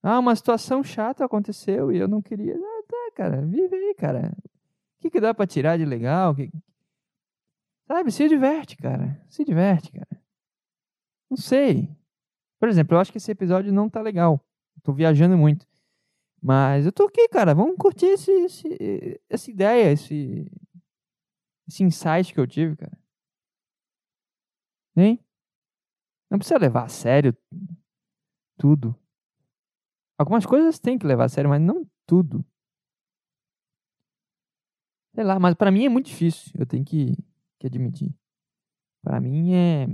[0.06, 2.54] Ah, uma situação chata aconteceu e eu não queria.
[2.54, 4.36] Ah, tá, cara, vive aí, cara.
[4.36, 6.34] O que, que dá pra tirar de legal?
[6.34, 6.52] Que...
[7.86, 9.18] Sabe, se diverte, cara.
[9.30, 10.22] Se diverte, cara.
[11.30, 11.88] Não sei.
[12.60, 14.38] Por exemplo, eu acho que esse episódio não tá legal.
[14.82, 15.66] Tô viajando muito.
[16.42, 17.54] Mas eu tô aqui, cara.
[17.54, 20.52] Vamos curtir esse, esse, essa ideia, esse,
[21.66, 22.98] esse insight que eu tive, cara.
[24.94, 25.18] Nem?
[26.30, 27.34] Não precisa levar a sério
[28.58, 28.94] tudo.
[30.18, 32.44] Algumas coisas tem que levar a sério, mas não tudo.
[35.14, 36.52] Sei lá, mas para mim é muito difícil.
[36.58, 37.16] Eu tenho que,
[37.58, 38.14] que admitir.
[39.02, 39.86] Para mim é.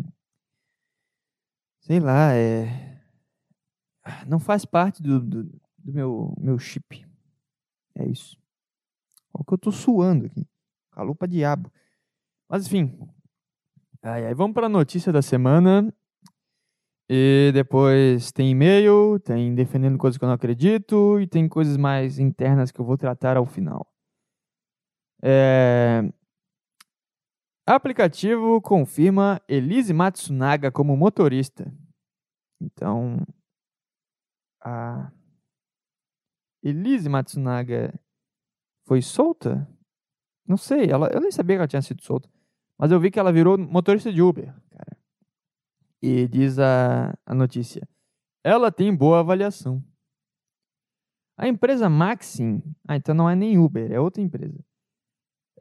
[1.81, 3.01] Sei lá, é.
[4.27, 7.07] Não faz parte do, do do meu, meu chip.
[7.95, 8.37] É isso.
[9.33, 10.47] Olha o que eu tô suando aqui.
[10.93, 11.73] Calor pra diabo.
[12.49, 12.99] Mas enfim.
[14.03, 15.93] Aí, aí vamos para a notícia da semana.
[17.13, 22.21] E depois tem e-mail, tem defendendo coisas que eu não acredito e tem coisas mais
[22.21, 23.85] internas que eu vou tratar ao final.
[25.21, 26.03] É...
[27.67, 31.73] Aplicativo confirma Elise Matsunaga como motorista.
[32.61, 33.27] Então,
[34.63, 35.11] a
[36.63, 37.93] Elise Matsunaga
[38.87, 39.69] foi solta?
[40.47, 42.31] Não sei, ela, eu nem sabia que ela tinha sido solta.
[42.79, 45.00] Mas eu vi que ela virou motorista de Uber, cara.
[46.03, 47.87] E diz a, a notícia.
[48.45, 49.85] Ela tem boa avaliação.
[51.37, 54.63] A empresa Maxim, ah, então não é nem Uber, é outra empresa,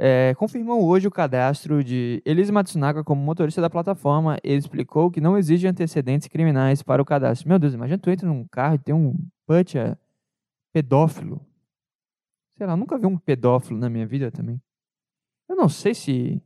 [0.01, 5.19] é, confirmou hoje o cadastro de Elise Matsunaga como motorista da plataforma e explicou que
[5.19, 7.49] não exige antecedentes criminais para o cadastro.
[7.49, 9.13] Meu Deus, imagina tu entra num carro e tem um
[9.45, 9.97] Butcher
[10.71, 11.45] pedófilo.
[12.57, 14.61] Sei lá, nunca vi um pedófilo na minha vida também.
[15.49, 16.41] Eu não sei se.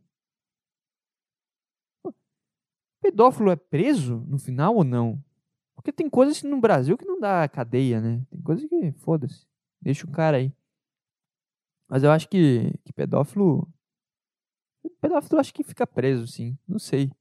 [3.03, 5.21] Pedófilo é preso no final ou não?
[5.75, 8.25] Porque tem coisas no Brasil que não dá cadeia, né?
[8.31, 9.45] Tem coisas que, foda-se,
[9.81, 10.53] deixa o cara aí.
[11.89, 13.67] Mas eu acho que, que pedófilo.
[15.01, 16.57] Pedófilo eu acho que fica preso, sim.
[16.65, 17.11] Não sei.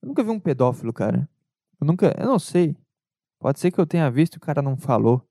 [0.00, 1.28] Eu nunca vi um pedófilo, cara.
[1.78, 2.14] Eu nunca.
[2.18, 2.74] Eu não sei.
[3.38, 5.28] Pode ser que eu tenha visto e o cara não falou.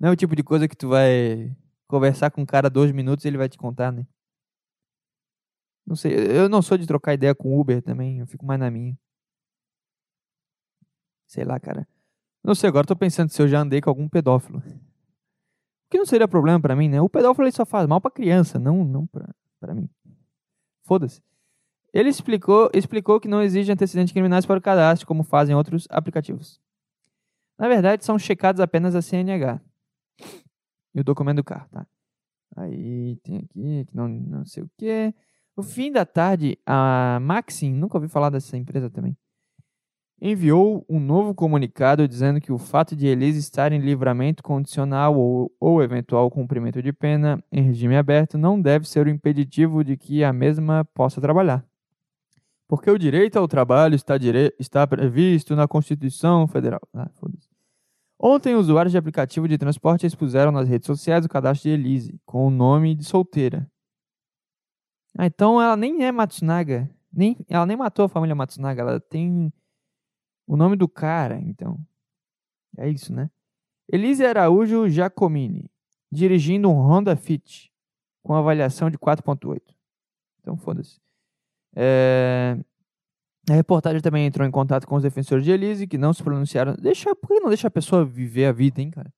[0.00, 1.54] Não é o tipo de coisa que tu vai
[1.86, 4.06] conversar com um cara dois minutos e ele vai te contar, né?
[5.90, 8.70] Não sei, eu não sou de trocar ideia com Uber também, eu fico mais na
[8.70, 8.96] minha.
[11.26, 11.84] Sei lá, cara.
[12.44, 14.58] Não sei, agora tô pensando se eu já andei com algum pedófilo.
[14.58, 17.00] O que não seria problema para mim, né?
[17.00, 19.04] O pedófilo ele só faz mal para criança, não não
[19.58, 19.90] para mim.
[20.84, 21.20] Foda-se.
[21.92, 26.60] Ele explicou, explicou que não exige antecedentes criminais para o cadastro, como fazem outros aplicativos.
[27.58, 29.60] Na verdade, são checados apenas a CNH
[30.94, 31.84] e o documento do carro, tá?
[32.56, 35.12] Aí tem aqui, não, não sei o que.
[35.60, 39.14] No fim da tarde, a Maxim, nunca ouvi falar dessa empresa também,
[40.18, 45.54] enviou um novo comunicado dizendo que o fato de Elise estar em livramento condicional ou,
[45.60, 50.24] ou eventual cumprimento de pena em regime aberto não deve ser o impeditivo de que
[50.24, 51.62] a mesma possa trabalhar.
[52.66, 54.54] Porque o direito ao trabalho está, dire...
[54.58, 56.80] está previsto na Constituição Federal.
[56.94, 57.10] Ah.
[58.18, 62.46] Ontem, usuários de aplicativo de transporte expuseram nas redes sociais o cadastro de Elise, com
[62.46, 63.70] o nome de solteira.
[65.18, 66.88] Ah, então ela nem é Matsunaga.
[67.12, 68.82] Nem, ela nem matou a família Matsunaga.
[68.82, 69.52] Ela tem
[70.46, 71.78] o nome do cara, então.
[72.76, 73.30] É isso, né?
[73.92, 75.68] Elise Araújo Giacomini,
[76.10, 77.72] dirigindo um Honda Fit,
[78.22, 79.60] com avaliação de 4.8.
[80.40, 81.00] Então, foda-se.
[81.74, 82.56] É...
[83.48, 86.74] A reportagem também entrou em contato com os defensores de Elise, que não se pronunciaram.
[86.74, 89.12] Deixa, por que não deixa a pessoa viver a vida, hein, cara?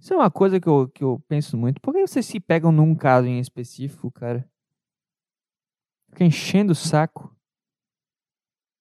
[0.00, 1.78] Isso é uma coisa que eu, que eu penso muito.
[1.80, 4.48] Por que vocês se pegam num caso em específico, cara?
[6.08, 7.36] Fica enchendo o saco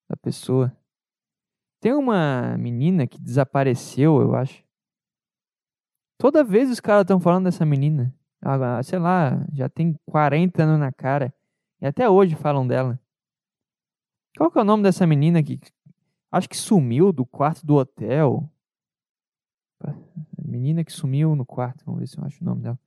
[0.10, 0.76] da pessoa.
[1.82, 4.64] Tem uma menina que desapareceu, eu acho.
[6.18, 8.14] Toda vez os caras estão falando dessa menina.
[8.42, 11.34] Ela, sei lá, já tem 40 anos na cara.
[11.82, 12.98] E até hoje falam dela.
[14.38, 15.60] Qual que é o nome dessa menina que
[16.32, 18.50] acho que sumiu do quarto do hotel?
[20.50, 22.80] Menina que sumiu no quarto, vamos ver se eu acho o nome dela.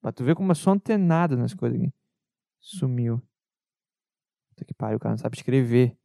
[0.00, 1.92] Pra tu ver como eu sou antenado nas coisas aqui.
[2.58, 3.22] Sumiu.
[4.48, 5.96] Puta que pariu, o cara não sabe escrever.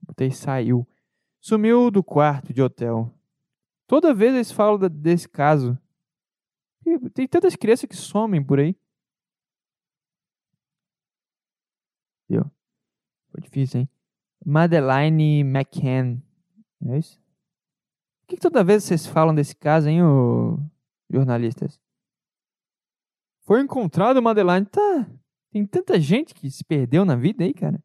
[0.00, 0.88] Botei saiu.
[1.38, 3.14] Sumiu do quarto de hotel.
[3.86, 5.78] Toda vez eles falam desse caso.
[7.12, 8.74] Tem tantas crianças que somem por aí.
[12.26, 12.50] Viu?
[13.30, 13.88] Foi difícil, hein?
[14.44, 16.22] Madeline McCann.
[16.86, 17.20] É isso?
[18.28, 20.58] Que, que, toda vez vocês falam desse caso, hein, ô,
[21.10, 21.80] jornalistas?
[23.46, 24.66] Foi encontrado Madeline.
[24.66, 25.10] Tá.
[25.50, 27.82] Tem tanta gente que se perdeu na vida aí, cara.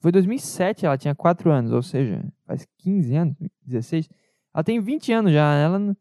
[0.00, 4.08] Foi 2007, ela tinha 4 anos, ou seja, faz 15 anos, 16.
[4.54, 5.54] Ela tem 20 anos já.
[5.54, 5.96] Ela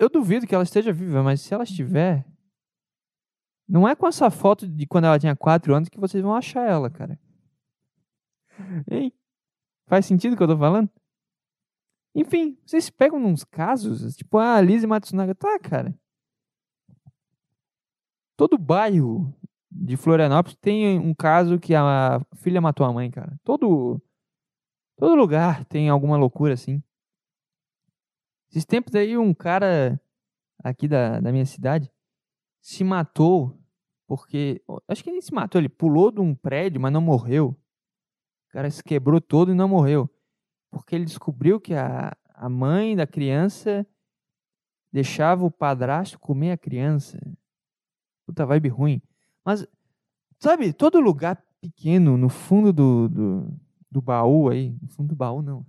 [0.00, 2.26] Eu duvido que ela esteja viva, mas se ela estiver.
[3.68, 6.68] Não é com essa foto de quando ela tinha 4 anos que vocês vão achar
[6.68, 7.16] ela, cara.
[8.90, 9.12] Hein?
[9.86, 10.90] Faz sentido o que eu tô falando?
[12.14, 15.34] Enfim, vocês pegam uns casos, tipo, ah, Lizzie Matsunaga.
[15.34, 15.94] Tá, cara.
[18.36, 19.34] Todo bairro
[19.70, 23.38] de Florianópolis tem um caso que a filha matou a mãe, cara.
[23.44, 24.00] Todo,
[24.96, 26.82] todo lugar tem alguma loucura assim.
[28.50, 30.00] Esses tempos aí, um cara
[30.62, 31.92] aqui da, da minha cidade
[32.62, 33.58] se matou
[34.06, 34.62] porque.
[34.88, 37.56] Acho que nem se matou, ele pulou de um prédio, mas não morreu.
[38.56, 40.08] Cara se quebrou todo e não morreu.
[40.70, 43.86] Porque ele descobriu que a, a mãe da criança
[44.90, 47.20] deixava o padrasto comer a criança.
[48.24, 49.02] Puta vibe ruim.
[49.44, 49.66] Mas,
[50.38, 55.42] sabe, todo lugar pequeno, no fundo do, do, do baú aí, no fundo do baú
[55.42, 55.66] não, no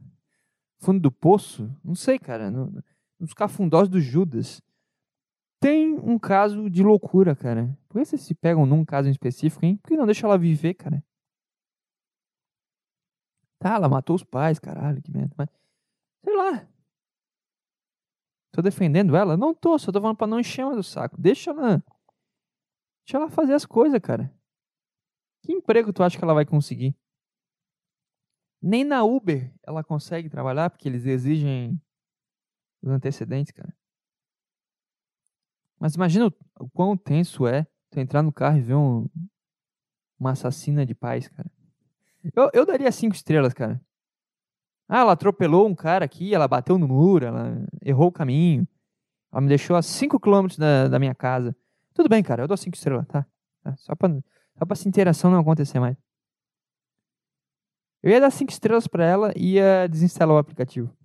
[0.80, 2.82] fundo do poço, não sei, cara, no,
[3.19, 4.62] nos cafundós do Judas,
[5.60, 7.78] tem um caso de loucura, cara.
[7.89, 9.76] Por que vocês se pegam num caso em específico, hein?
[9.76, 11.04] Por que não deixa ela viver, cara?
[13.60, 15.50] Tá, ela matou os pais, caralho, que merda, mas,
[16.24, 16.67] sei lá.
[18.52, 19.38] Tô defendendo ela?
[19.38, 21.20] Não tô, só tô falando pra não encher mais o saco.
[21.20, 21.84] Deixa ela
[23.08, 24.30] Deixa ela fazer as coisas, cara.
[25.41, 26.93] Que emprego tu acha que ela vai conseguir?
[28.62, 31.82] Nem na Uber ela consegue trabalhar porque eles exigem
[32.82, 33.74] os antecedentes, cara.
[35.80, 36.28] Mas imagina
[36.60, 39.08] o, quão tenso é tu entrar no carro e ver um,
[40.20, 41.50] uma assassina de paz, cara.
[42.36, 43.82] Eu, eu daria cinco estrelas, cara.
[44.88, 48.68] Ah, ela atropelou um cara aqui, ela bateu no muro, ela errou o caminho.
[49.32, 51.56] Ela me deixou a 5 quilômetros da, da minha casa.
[51.94, 53.26] Tudo bem, cara, eu dou 5 estrelas, tá?
[53.62, 55.98] Tá, Só pra, só pra essa interação não acontecer mais.
[58.02, 60.96] Eu ia dar 5 estrelas pra ela e ia desinstalar o aplicativo.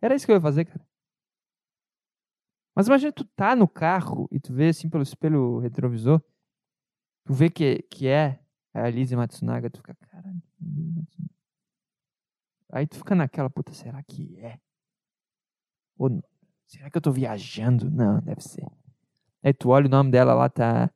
[0.00, 0.86] Era isso que eu ia fazer, cara.
[2.76, 6.20] Mas imagina tu tá no carro e tu vê assim pelo espelho retrovisor,
[7.24, 8.43] tu vê que, que é
[8.74, 11.34] a Elise Matsunaga, tu fica, caralho, Elise Matsunaga.
[12.70, 14.58] Aí tu fica naquela, puta, será que é?
[15.96, 16.22] Ou não?
[16.66, 17.88] será que eu tô viajando?
[17.88, 18.66] Não, deve ser.
[19.42, 20.90] Aí tu olha o nome dela lá, tá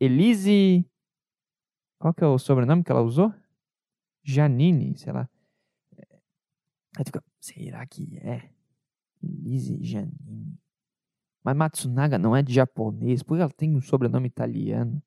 [0.00, 0.84] Elise.
[1.98, 3.32] Qual que é o sobrenome que ela usou?
[4.24, 5.28] Janine, sei lá.
[6.96, 8.50] Aí tu fica, será que é?
[9.22, 10.58] Elise Janine.
[11.44, 15.02] Mas Matsunaga não é de japonês, porque ela tem um sobrenome italiano.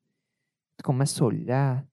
[0.76, 1.86] Tu começa a olhar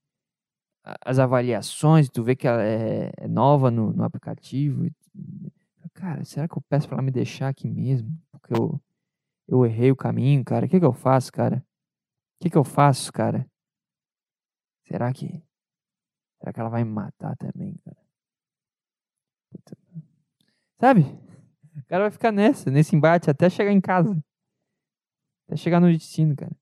[0.84, 4.90] as avaliações, tu vê que ela é é nova no, no aplicativo.
[5.94, 8.10] Cara, será que eu peço pra ela me deixar aqui mesmo?
[8.32, 8.82] Porque eu,
[9.48, 10.66] eu errei o caminho, cara.
[10.66, 11.58] O que, que eu faço, cara?
[11.58, 13.46] O que, que eu faço, cara?
[14.88, 15.44] Será que.
[16.40, 17.98] Será que ela vai me matar também, cara?
[19.52, 19.78] Puta.
[20.80, 21.02] Sabe?
[21.78, 24.22] O cara vai ficar nessa, nesse embate até chegar em casa.
[25.46, 26.56] Até chegar no destino, cara.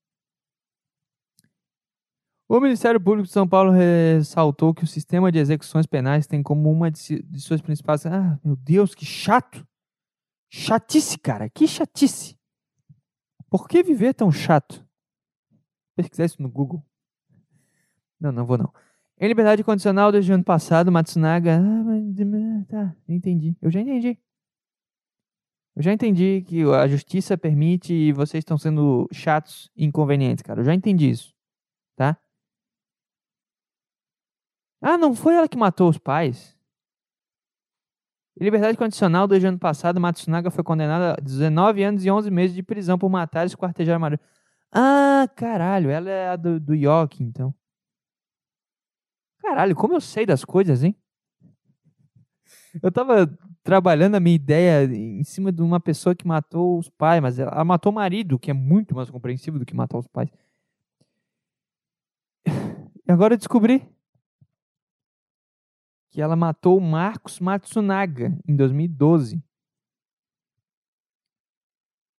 [2.52, 6.68] O Ministério Público de São Paulo ressaltou que o sistema de execuções penais tem como
[6.68, 8.04] uma de, de suas principais.
[8.06, 9.64] Ah, meu Deus, que chato!
[10.48, 12.36] Chatice, cara, que chatice!
[13.48, 14.84] Por que viver tão chato?
[15.94, 16.84] Pesquisar isso no Google.
[18.18, 18.72] Não, não vou não.
[19.20, 21.56] Em liberdade condicional desde o ano passado, Matsunaga.
[21.56, 23.56] Ah, mas, tá, eu entendi.
[23.62, 24.18] Eu já entendi.
[25.76, 30.62] Eu já entendi que a justiça permite e vocês estão sendo chatos e inconvenientes, cara.
[30.62, 31.32] Eu já entendi isso.
[31.94, 32.20] Tá?
[34.80, 36.56] Ah, não foi ela que matou os pais?
[38.40, 42.30] Em liberdade condicional, desde o ano passado, Matsunaga foi condenada a 19 anos e 11
[42.30, 44.22] meses de prisão por matar e esquartejar marido.
[44.72, 46.74] Ah, caralho, ela é a do, do
[47.20, 47.54] então.
[49.40, 50.94] Caralho, como eu sei das coisas, hein?
[52.82, 53.26] Eu tava
[53.62, 57.64] trabalhando a minha ideia em cima de uma pessoa que matou os pais, mas ela
[57.64, 60.30] matou o marido, que é muito mais compreensível do que matar os pais.
[62.46, 63.86] E agora eu descobri
[66.10, 69.42] que ela matou o Marcos Matsunaga em 2012.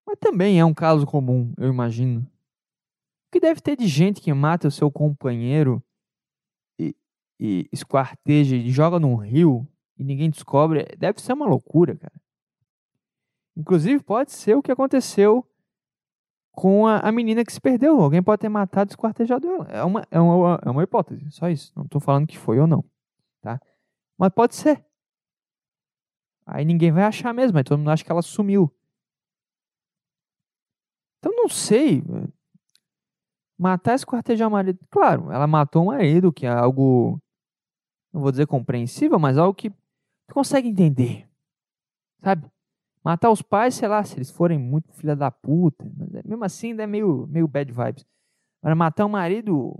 [0.07, 2.21] Mas também é um caso comum, eu imagino.
[2.21, 5.83] O que deve ter de gente que mata o seu companheiro
[6.79, 6.95] e,
[7.39, 9.67] e esquarteja e joga num rio
[9.97, 12.13] e ninguém descobre, deve ser uma loucura, cara.
[13.55, 15.45] Inclusive, pode ser o que aconteceu
[16.51, 18.01] com a, a menina que se perdeu.
[18.01, 19.65] Alguém pode ter matado e esquartejado ela.
[19.65, 21.71] É uma, é, uma, é uma hipótese, só isso.
[21.75, 22.83] Não estou falando que foi ou não?
[24.21, 24.85] Mas pode ser.
[26.45, 28.71] Aí ninguém vai achar mesmo, aí todo mundo acha que ela sumiu.
[31.17, 32.03] Então não sei.
[33.57, 34.77] Matar esquartejar o marido.
[34.91, 37.19] Claro, ela matou o marido, que é algo.
[38.13, 41.27] Não vou dizer compreensível, mas algo que tu consegue entender.
[42.23, 42.47] Sabe?
[43.03, 45.91] Matar os pais, sei lá, se eles forem muito filha da puta.
[45.97, 48.05] Mas é, mesmo assim, ainda é meio, meio bad vibes.
[48.61, 49.75] Agora, matar o marido,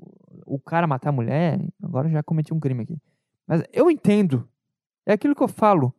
[0.48, 3.00] o cara matar a mulher, agora já cometi um crime aqui.
[3.52, 4.50] Mas eu entendo.
[5.06, 5.94] É aquilo que eu falo.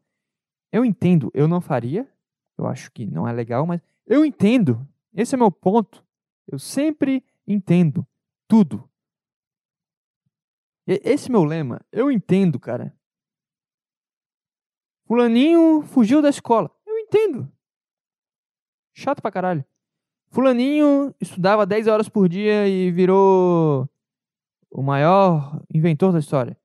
[0.73, 1.31] Eu entendo.
[1.35, 2.11] Eu não faria.
[2.57, 4.89] Eu acho que não é legal, mas eu entendo.
[5.13, 6.03] Esse é meu ponto.
[6.49, 8.07] Eu sempre entendo
[8.49, 8.89] tudo.
[10.87, 11.85] Esse meu lema.
[11.93, 12.97] Eu entendo, cara.
[15.07, 16.75] Fulaninho fugiu da escola
[17.13, 17.53] entendo.
[18.95, 19.65] Chato pra caralho.
[20.31, 23.89] Fulaninho estudava 10 horas por dia e virou
[24.71, 26.59] o maior inventor da história.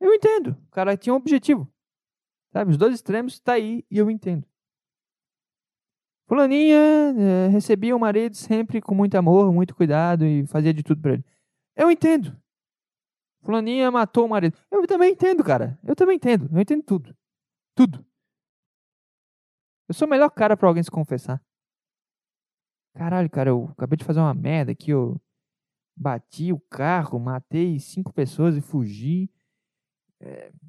[0.00, 0.56] Eu entendo.
[0.68, 1.70] O cara tinha um objetivo.
[2.52, 2.70] Sabe?
[2.70, 4.44] Os dois extremos tá aí e eu entendo.
[6.26, 11.02] Fulaninha é, recebia o marido sempre com muito amor, muito cuidado e fazia de tudo
[11.02, 11.24] para ele.
[11.76, 12.40] Eu entendo.
[13.42, 14.56] Fulaninha matou o marido.
[14.70, 15.78] Eu também entendo, cara.
[15.82, 16.48] Eu também entendo.
[16.52, 17.16] Eu entendo tudo.
[17.74, 18.04] Tudo.
[19.88, 21.42] Eu sou o melhor cara pra alguém se confessar.
[22.94, 25.20] Caralho, cara, eu acabei de fazer uma merda aqui, eu
[25.96, 29.30] bati o carro, matei cinco pessoas e fugi.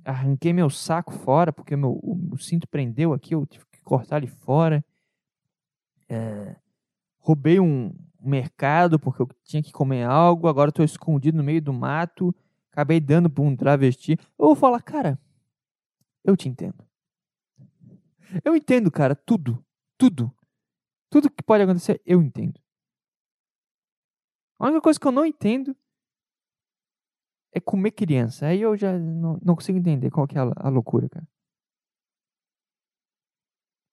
[0.06, 4.18] Arranquei meu saco fora porque meu, o, o, cinto prendeu aqui, eu tive que cortar
[4.18, 4.84] ele fora.
[6.08, 6.56] É,
[7.20, 11.74] roubei um mercado porque eu tinha que comer algo, agora estou escondido no meio do
[11.74, 12.34] mato.
[12.72, 14.18] Acabei dando pra um travesti.
[14.39, 15.20] Eu vou falar, cara,
[16.24, 16.88] eu te entendo.
[18.45, 19.64] Eu entendo, cara, tudo.
[19.97, 20.34] Tudo.
[21.10, 22.60] Tudo que pode acontecer, eu entendo.
[24.58, 25.76] A única coisa que eu não entendo
[27.54, 28.47] é comer criança.
[28.47, 31.28] Aí eu já não, não consigo entender qual que é a, a loucura, cara.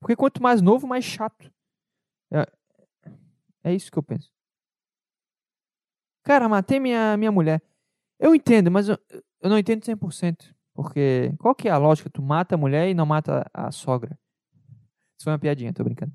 [0.00, 1.52] Porque quanto mais novo, mais chato.
[2.32, 2.46] É,
[3.64, 4.30] é isso que eu penso.
[6.22, 7.62] Cara, matei minha, minha mulher.
[8.18, 8.98] Eu entendo, mas eu,
[9.40, 10.54] eu não entendo 100%.
[10.74, 12.09] Porque qual que é a lógica?
[12.11, 14.16] Tu mata a mulher e não mata a sogra.
[15.18, 16.12] Isso foi uma piadinha, tô brincando.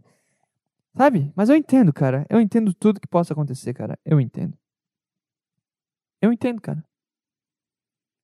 [0.96, 1.34] Sabe?
[1.36, 2.26] Mas eu entendo, cara.
[2.30, 4.00] Eu entendo tudo que possa acontecer, cara.
[4.06, 4.58] Eu entendo.
[6.22, 6.84] Eu entendo, cara.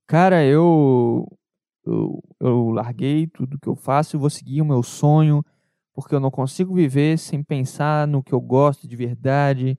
[0.09, 1.27] Cara, eu,
[1.85, 5.45] eu, eu larguei tudo que eu faço e vou seguir o meu sonho,
[5.93, 9.77] porque eu não consigo viver sem pensar no que eu gosto de verdade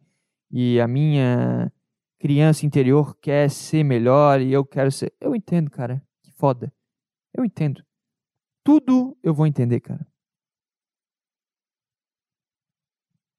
[0.49, 1.73] e a minha
[2.21, 5.13] criança interior quer ser melhor e eu quero ser.
[5.21, 6.01] Eu entendo, cara.
[6.23, 6.73] Que foda.
[7.35, 7.85] Eu entendo.
[8.63, 10.07] Tudo eu vou entender, cara.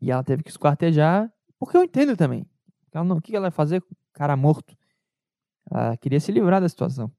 [0.01, 2.45] E ela teve que esquartejar, porque eu entendo também.
[2.91, 3.81] Ela não, o que ela vai fazer
[4.11, 4.75] cara morto?
[5.71, 7.11] Ela queria se livrar da situação.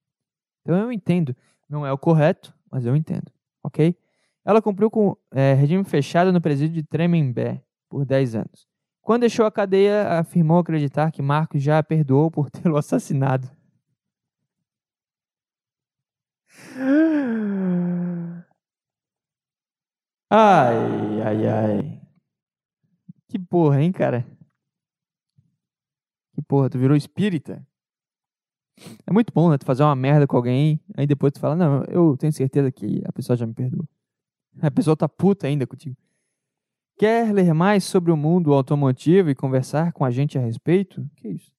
[0.61, 1.35] Então eu entendo.
[1.69, 3.33] Não é o correto, mas eu entendo.
[3.65, 3.97] Ok?
[4.45, 8.67] Ela cumpriu com é, regime fechado no presídio de Tremembé por 10 anos.
[9.01, 13.49] Quando deixou a cadeia, afirmou acreditar que Marcos já a perdoou por tê-lo assassinado.
[20.31, 22.01] Ai, ai, ai.
[23.29, 24.27] Que porra, hein, cara?
[26.35, 27.67] Que porra, tu virou espírita?
[29.07, 29.59] É muito bom, né?
[29.59, 33.03] Tu fazer uma merda com alguém, aí depois tu fala, não, eu tenho certeza que
[33.05, 33.89] a pessoa já me perdoou.
[34.61, 35.97] A pessoa tá puta ainda contigo.
[36.99, 41.09] Quer ler mais sobre o mundo automotivo e conversar com a gente a respeito?
[41.16, 41.53] Que isso?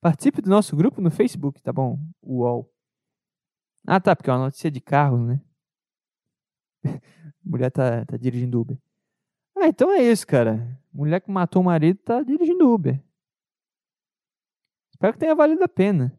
[0.00, 1.98] Participe do nosso grupo no Facebook, tá bom?
[2.22, 2.70] UOL.
[3.86, 5.40] Ah, tá, porque é uma notícia de carro, né?
[7.44, 8.78] mulher tá, tá dirigindo Uber.
[9.56, 10.78] Ah, então é isso, cara.
[10.92, 13.02] Mulher que matou o marido tá dirigindo Uber.
[14.90, 16.17] Espero que tenha valido a pena.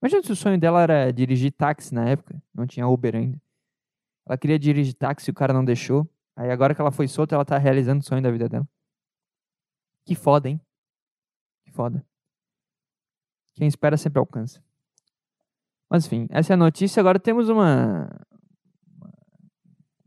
[0.00, 2.40] Imagina se o sonho dela era dirigir táxi na época.
[2.54, 3.40] Não tinha Uber ainda.
[4.26, 6.08] Ela queria dirigir táxi e o cara não deixou.
[6.36, 8.68] Aí agora que ela foi solta, ela tá realizando o sonho da vida dela.
[10.04, 10.60] Que foda, hein?
[11.64, 12.06] Que foda.
[13.54, 14.62] Quem espera sempre alcança.
[15.90, 17.00] Mas enfim, essa é a notícia.
[17.00, 18.08] Agora temos uma.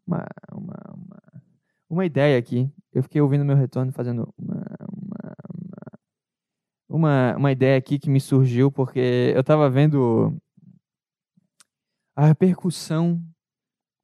[0.07, 0.97] Uma, uma,
[1.89, 2.71] uma ideia aqui.
[2.93, 4.80] Eu fiquei ouvindo meu retorno fazendo uma, uma,
[6.91, 10.35] uma, uma ideia aqui que me surgiu porque eu estava vendo
[12.15, 13.21] a repercussão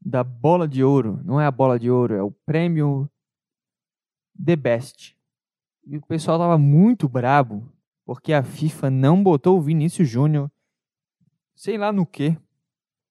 [0.02, 1.22] da bola de ouro.
[1.24, 3.10] Não é a bola de ouro, é o prêmio
[4.44, 5.18] The Best.
[5.86, 7.72] E o pessoal tava muito brabo
[8.06, 10.50] porque a FIFA não botou o Vinícius Júnior
[11.58, 12.38] sei lá no quê.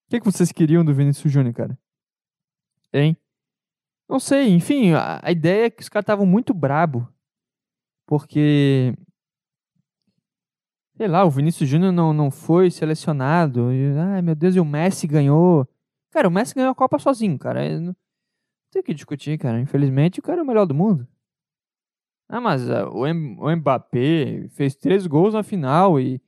[0.06, 1.78] O que, que vocês queriam do Vinícius Júnior, cara?
[2.92, 3.16] Hein?
[4.08, 7.12] Não sei, enfim, a, a ideia é que os caras estavam muito brabo.
[8.06, 8.94] Porque.
[10.96, 13.70] Sei lá, o Vinícius Júnior não, não foi selecionado.
[13.72, 15.68] E, ai, meu Deus, e o Messi ganhou.
[16.10, 17.78] Cara, o Messi ganhou a Copa sozinho, cara.
[17.78, 17.94] Não
[18.70, 19.60] tem o que discutir, cara.
[19.60, 21.06] Infelizmente, o cara é o melhor do mundo.
[22.28, 26.20] Ah, mas ah, o, M- o Mbappé fez três gols na final e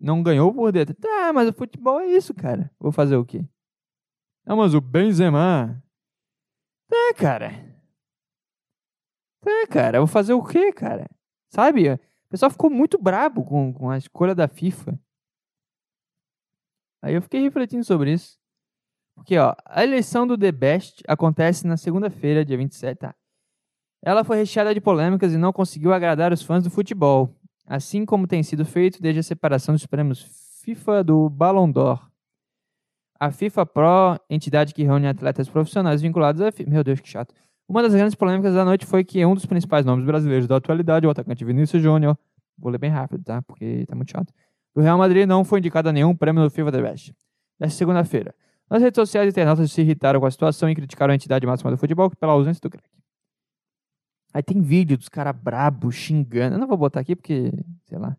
[0.00, 0.94] não ganhou por dentro.
[0.94, 2.70] Tá, mas o futebol é isso, cara.
[2.80, 3.44] Vou fazer o quê?
[4.46, 5.82] Ah, mas o Benzema...
[6.88, 7.50] Tá, cara.
[9.40, 9.98] Tá, cara.
[9.98, 11.08] Vou fazer o quê, cara?
[11.50, 11.98] Sabe?
[12.32, 14.98] Pessoal ficou muito brabo com, com a escolha da FIFA.
[17.02, 18.38] Aí eu fiquei refletindo sobre isso.
[19.14, 23.14] Porque, ó, a eleição do The Best acontece na segunda-feira, dia 27, tá?
[24.02, 28.26] Ela foi recheada de polêmicas e não conseguiu agradar os fãs do futebol, assim como
[28.26, 30.22] tem sido feito desde a separação dos prêmios
[30.62, 32.10] FIFA do Ballon d'Or.
[33.20, 36.70] A FIFA Pro, entidade que reúne atletas profissionais vinculados à FIFA.
[36.70, 37.34] Meu Deus, que chato.
[37.72, 41.06] Uma das grandes polêmicas da noite foi que um dos principais nomes brasileiros da atualidade,
[41.06, 42.18] o atacante Vinícius Júnior,
[42.58, 43.40] vou ler bem rápido, tá?
[43.40, 44.30] Porque tá muito chato,
[44.74, 47.14] do Real Madrid não foi indicado a nenhum prêmio do FIFA The Best.
[47.58, 48.34] Nesta segunda-feira.
[48.68, 51.78] Nas redes sociais, internautas se irritaram com a situação e criticaram a entidade máxima do
[51.78, 52.90] futebol pela ausência do craque.
[54.34, 56.56] Aí tem vídeo dos caras brabos xingando.
[56.56, 57.54] Eu não vou botar aqui porque,
[57.86, 58.14] sei lá,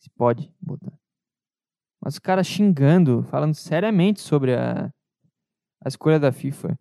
[0.00, 0.98] se pode botar.
[2.00, 4.92] Mas os caras xingando, falando seriamente sobre a,
[5.80, 6.76] a escolha da FIFA.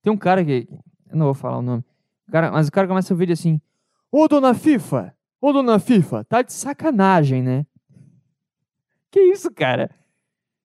[0.00, 0.66] Tem um cara que.
[1.10, 1.84] Eu não vou falar o nome.
[2.28, 3.60] O cara, mas o cara começa o vídeo assim:
[4.10, 5.16] Ô dona FIFA!
[5.40, 7.66] Ô dona FIFA, tá de sacanagem, né?
[9.10, 9.94] Que isso, cara?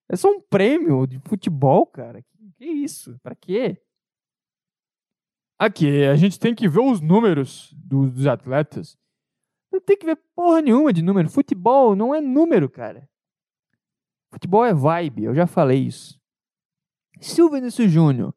[0.09, 2.23] É só um prêmio de futebol, cara.
[2.57, 3.17] Que, isso?
[3.21, 3.77] Pra quê?
[5.59, 8.97] Aqui, a gente tem que ver os números do- dos atletas.
[9.71, 11.29] Não tem que ver porra nenhuma de número.
[11.29, 13.07] Futebol não é número, cara.
[14.33, 16.19] Futebol é vibe, eu já falei isso.
[17.19, 18.33] Se o Vinícius Júnior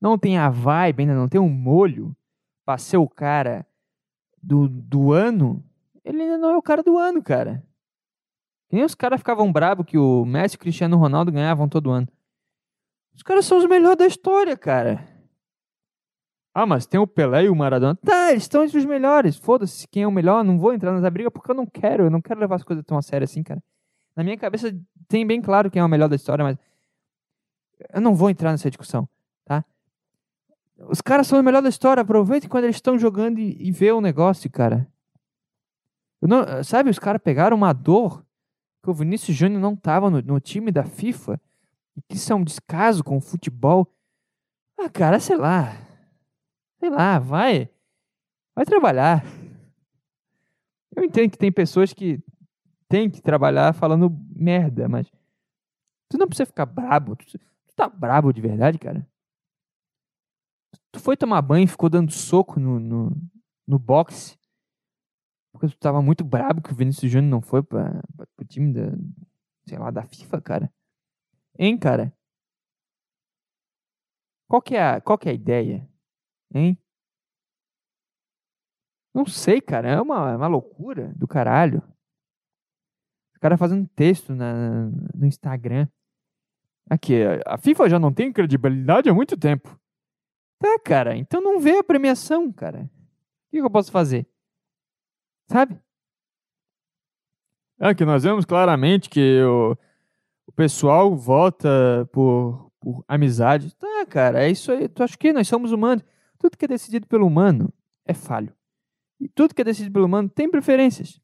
[0.00, 2.16] não tem a vibe, ainda não tem um molho
[2.64, 3.66] pra ser o cara
[4.42, 5.64] do, do ano,
[6.04, 7.62] ele ainda não é o cara do ano, cara.
[8.68, 11.90] Que nem os caras ficavam bravos que o Messi e o Cristiano Ronaldo ganhavam todo
[11.90, 12.06] ano.
[13.14, 15.06] Os caras são os melhores da história, cara.
[16.54, 17.96] Ah, mas tem o Pelé e o Maradona.
[17.96, 19.36] Tá, eles estão entre os melhores.
[19.36, 20.44] Foda-se quem é o melhor.
[20.44, 22.04] Não vou entrar nessa briga porque eu não quero.
[22.04, 23.62] Eu não quero levar as coisas tão a sério assim, cara.
[24.14, 24.76] Na minha cabeça
[25.06, 26.58] tem bem claro quem é o melhor da história, mas
[27.92, 29.08] eu não vou entrar nessa discussão?
[30.78, 32.00] Os caras são o melhor da história.
[32.02, 34.86] Aproveitem quando eles estão jogando e, e vê o negócio, cara.
[36.20, 38.24] Não- sabe, os caras pegaram uma dor
[38.82, 41.40] que o Vinícius Júnior não tava no, no time da FIFA
[41.96, 43.92] e que isso é um descaso com o futebol.
[44.78, 45.76] Ah, cara, sei lá.
[46.78, 47.68] Sei lá, vai.
[48.54, 49.24] Vai trabalhar.
[50.94, 52.20] Eu entendo que tem pessoas que
[52.88, 55.06] têm que trabalhar falando merda, mas
[56.08, 57.14] tu não precisa ficar brabo.
[57.16, 59.06] Tu, tu tá brabo de verdade, cara?
[60.98, 63.16] Tu foi tomar banho e ficou dando soco no, no,
[63.66, 64.36] no boxe
[65.52, 68.72] porque tu tava muito brabo que o Vinícius Júnior não foi pra, pra, pro time
[68.72, 68.96] da,
[69.66, 70.72] sei lá, da FIFA, cara.
[71.58, 72.12] Hein, cara?
[74.48, 75.88] Qual que é a, qual que é a ideia?
[76.54, 76.78] Hein?
[79.14, 79.88] Não sei, cara.
[79.88, 81.82] É uma, é uma loucura do caralho.
[83.34, 85.88] Os caras fazendo texto na, no Instagram.
[86.88, 87.14] Aqui,
[87.46, 89.78] a FIFA já não tem credibilidade há muito tempo.
[90.58, 91.16] Tá, cara.
[91.16, 92.80] Então não vê a premiação, cara.
[92.82, 94.26] O que, que eu posso fazer?
[95.46, 95.80] Sabe?
[97.80, 99.76] É que nós vemos claramente que o,
[100.46, 103.74] o pessoal vota por, por amizade.
[103.76, 104.88] Tá, cara, é isso aí.
[104.88, 106.04] Tu acha que nós somos humanos?
[106.38, 107.72] Tudo que é decidido pelo humano
[108.04, 108.52] é falho.
[109.20, 111.20] E tudo que é decidido pelo humano tem preferências.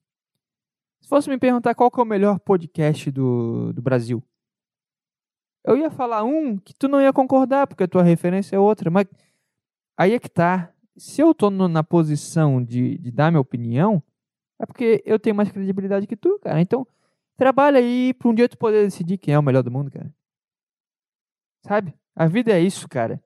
[1.00, 4.22] Se fosse me perguntar qual que é o melhor podcast do, do Brasil,
[5.64, 8.90] eu ia falar um que tu não ia concordar, porque a tua referência é outra.
[8.90, 9.06] Mas
[9.96, 10.70] aí é que tá.
[10.96, 14.02] Se eu tô no- na posição de, de dar minha opinião,
[14.60, 16.60] é porque eu tenho mais credibilidade que tu, cara.
[16.60, 16.86] Então,
[17.36, 20.12] trabalha aí pra um dia tu poder decidir quem é o melhor do mundo, cara.
[21.66, 21.94] Sabe?
[22.14, 23.22] A vida é isso, cara.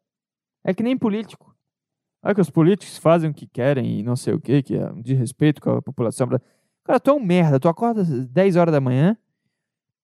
[0.65, 1.55] É que nem político.
[2.23, 4.91] É que os políticos fazem o que querem e não sei o que, que é
[4.91, 6.29] um desrespeito com a população.
[6.85, 7.61] Cara, tu é um merda.
[7.61, 9.17] Tu acorda às 10 horas da manhã,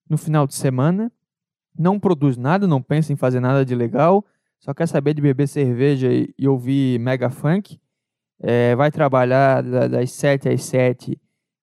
[0.09, 1.11] no final de semana,
[1.79, 4.25] não produz nada, não pensa em fazer nada de legal,
[4.61, 7.79] só quer saber de beber cerveja e, e ouvir mega funk.
[8.41, 11.18] É, vai trabalhar da- das 7 às 7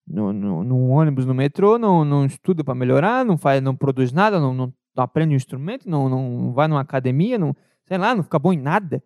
[0.07, 4.11] no, no, num ônibus, no metrô, não, não estuda para melhorar, não faz, não produz
[4.11, 7.55] nada, não, não, não aprende um instrumento, não, não vai numa academia, não,
[7.85, 9.03] sei lá, não fica bom em nada.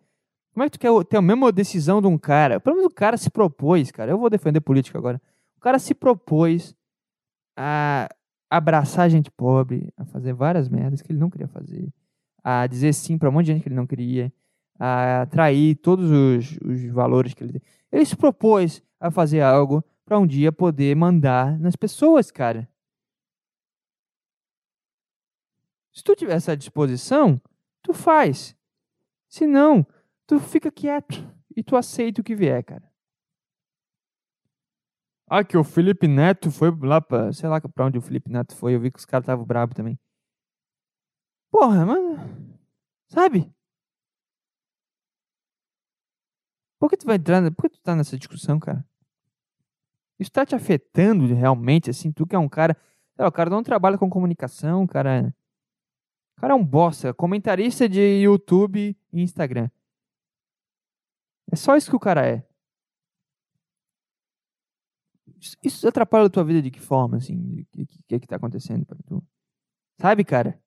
[0.52, 2.58] Como é que tu quer ter a mesma decisão de um cara?
[2.58, 4.10] Pelo menos o cara se propôs, cara.
[4.10, 5.20] Eu vou defender política agora.
[5.56, 6.74] O cara se propôs
[7.56, 8.08] a
[8.50, 11.92] abraçar gente pobre, a fazer várias merdas que ele não queria fazer,
[12.42, 14.32] a dizer sim para um monte de gente que ele não queria,
[14.78, 17.62] a atrair todos os, os valores que ele tem.
[17.90, 22.68] Ele se propôs a fazer algo para um dia poder mandar nas pessoas, cara.
[25.92, 27.40] Se tu tiver essa disposição,
[27.82, 28.54] tu faz.
[29.28, 29.84] Se não,
[30.26, 31.26] tu fica quieto
[31.56, 32.84] e tu aceita o que vier, cara.
[35.28, 37.32] Ah, que o Felipe Neto foi lá pra.
[37.32, 38.74] Sei lá pra onde o Felipe Neto foi.
[38.74, 39.98] Eu vi que os caras estavam bravos também.
[41.50, 42.16] Porra, mano.
[43.08, 43.52] Sabe?
[46.78, 47.42] Por que tu vai entrar.
[47.52, 48.84] Por que tu tá nessa discussão, cara?
[50.18, 52.12] Isso tá te afetando realmente, assim?
[52.12, 52.76] Tu que é um cara.
[53.18, 55.34] o cara não trabalha com comunicação, o cara.
[56.36, 57.12] O cara é um bosta.
[57.12, 59.68] Comentarista de YouTube e Instagram.
[61.50, 62.46] É só isso que o cara é.
[65.62, 67.60] Isso atrapalha a tua vida de que forma, assim?
[67.60, 69.22] O que, que, que tá acontecendo pra tu?
[70.00, 70.60] Sabe, cara?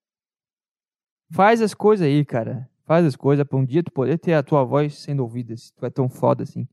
[1.31, 2.69] Faz as coisas aí, cara.
[2.85, 5.73] Faz as coisas pra um dia tu poder ter a tua voz sendo ouvida, se
[5.73, 6.67] tu é tão foda assim.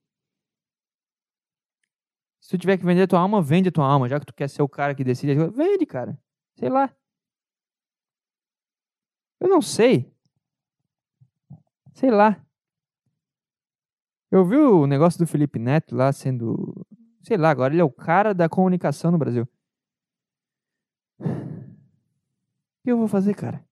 [2.41, 4.35] Se tu tiver que vender a tua alma, vende a tua alma, já que tu
[4.35, 5.35] quer ser o cara que decide.
[5.51, 6.19] Vende, cara.
[6.55, 6.95] Sei lá.
[9.41, 10.13] Eu não sei.
[11.93, 12.41] Sei lá.
[14.31, 16.76] Eu vi o negócio do Felipe Neto lá sendo
[17.27, 19.49] Sei lá, agora ele é o cara da comunicação no Brasil.
[21.19, 21.25] O
[22.85, 23.67] que eu vou fazer, cara?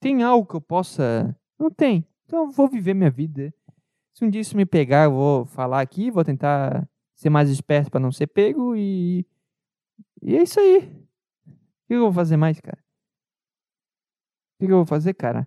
[0.00, 1.38] Tem algo que eu possa.
[1.58, 2.08] Não tem.
[2.24, 3.52] Então eu vou viver minha vida.
[4.14, 7.90] Se um dia isso me pegar, eu vou falar aqui, vou tentar ser mais esperto
[7.90, 9.26] para não ser pego e.
[10.22, 10.78] E é isso aí.
[11.46, 12.82] O que eu vou fazer mais, cara?
[14.58, 15.46] O que eu vou fazer, cara?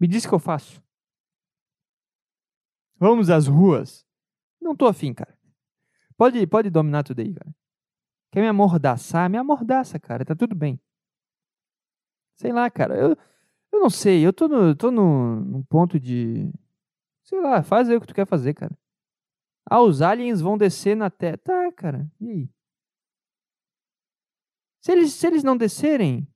[0.00, 0.82] Me diz o que eu faço.
[2.98, 4.09] Vamos às ruas.
[4.70, 5.36] Não tô afim, cara.
[6.16, 7.52] Pode, pode dominar tudo aí, cara.
[8.30, 9.28] Quer me amordaçar?
[9.28, 10.24] Me amordaça, cara.
[10.24, 10.80] Tá tudo bem.
[12.36, 12.96] Sei lá, cara.
[12.96, 13.16] Eu,
[13.72, 14.24] eu não sei.
[14.24, 16.52] Eu tô, no, tô no, num ponto de.
[17.24, 18.78] Sei lá, faz aí o que tu quer fazer, cara.
[19.68, 21.38] Ah, os aliens vão descer na Terra.
[21.38, 22.08] Tá, cara.
[22.20, 22.50] E aí?
[24.82, 26.28] Se eles, se eles não descerem,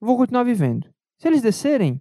[0.00, 0.94] eu vou continuar vivendo.
[1.18, 2.00] Se eles descerem,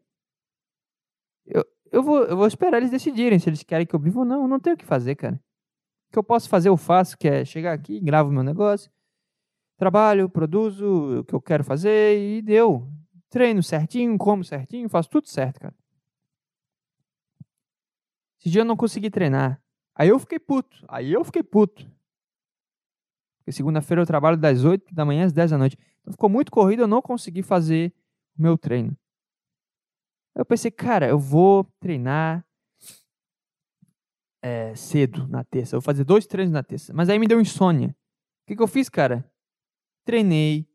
[1.47, 4.25] eu, eu vou, eu vou esperar eles decidirem se eles querem que eu viva ou
[4.25, 4.41] não.
[4.43, 5.35] Eu não tenho o que fazer, cara.
[6.09, 8.91] O que eu posso fazer, eu faço, que é chegar aqui, gravo meu negócio,
[9.77, 12.87] trabalho, produzo o que eu quero fazer e deu.
[13.29, 15.75] Treino certinho, como certinho, faço tudo certo, cara.
[18.39, 19.61] Esse dia eu não consegui treinar.
[19.95, 20.85] Aí eu fiquei puto.
[20.87, 21.89] Aí eu fiquei puto.
[23.39, 25.77] Porque segunda-feira eu trabalho das 8 da manhã às 10 da noite.
[26.01, 27.93] Então ficou muito corrido, eu não consegui fazer
[28.37, 28.95] o meu treino.
[30.35, 32.45] Eu pensei, cara, eu vou treinar
[34.41, 35.75] é, cedo na terça.
[35.75, 36.93] Eu vou fazer dois treinos na terça.
[36.93, 37.89] Mas aí me deu insônia.
[37.89, 39.29] O que, que eu fiz, cara?
[40.03, 40.69] Treinei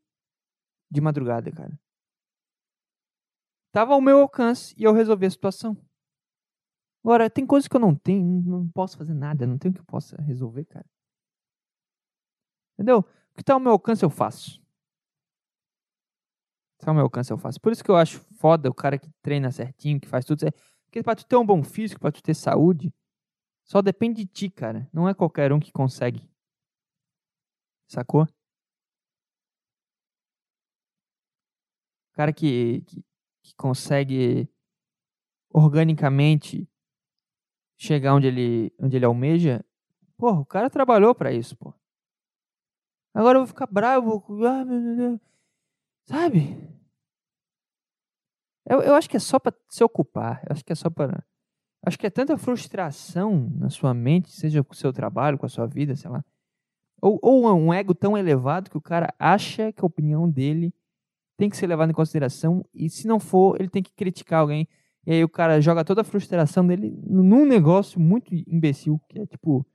[0.90, 1.78] de madrugada, cara.
[3.72, 5.76] Tava ao meu alcance e eu resolvi a situação.
[7.04, 9.84] Agora, tem coisas que eu não tenho, não posso fazer nada, não tenho que eu
[9.84, 10.86] possa resolver, cara.
[12.74, 12.98] Entendeu?
[12.98, 14.59] O que tá ao meu alcance eu faço.
[16.80, 17.60] Se ao meu alcance eu faço.
[17.60, 20.58] Por isso que eu acho foda o cara que treina certinho, que faz tudo certo.
[20.86, 22.92] Porque pra tu ter um bom físico, pra tu ter saúde,
[23.64, 24.88] só depende de ti, cara.
[24.92, 26.28] Não é qualquer um que consegue.
[27.86, 28.26] Sacou?
[32.14, 33.04] Cara que, que,
[33.42, 34.48] que consegue
[35.52, 36.66] organicamente
[37.76, 39.64] chegar onde ele, onde ele almeja,
[40.16, 41.74] porra, o cara trabalhou para isso, pô.
[43.12, 45.29] Agora eu vou ficar bravo, ah, meu Deus.
[46.06, 46.70] Sabe?
[48.68, 50.42] Eu, eu acho que é só para se ocupar.
[50.44, 51.24] Eu acho que é só para.
[51.82, 55.48] Acho que é tanta frustração na sua mente, seja com o seu trabalho, com a
[55.48, 56.24] sua vida, sei lá.
[57.00, 60.74] Ou, ou um ego tão elevado que o cara acha que a opinião dele
[61.38, 64.68] tem que ser levada em consideração e se não for, ele tem que criticar alguém.
[65.06, 69.26] E aí o cara joga toda a frustração dele num negócio muito imbecil, que é
[69.26, 69.66] tipo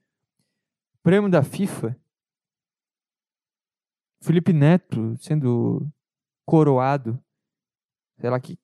[1.01, 1.99] prêmio da FIFA.
[4.21, 5.91] Felipe Neto sendo
[6.45, 7.21] coroado.
[8.19, 8.57] Sei lá, que,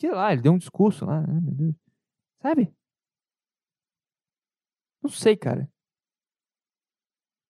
[0.00, 1.74] sei lá, ele deu um discurso lá, né, meu Deus.
[2.40, 2.74] Sabe?
[5.02, 5.64] Não sei, cara.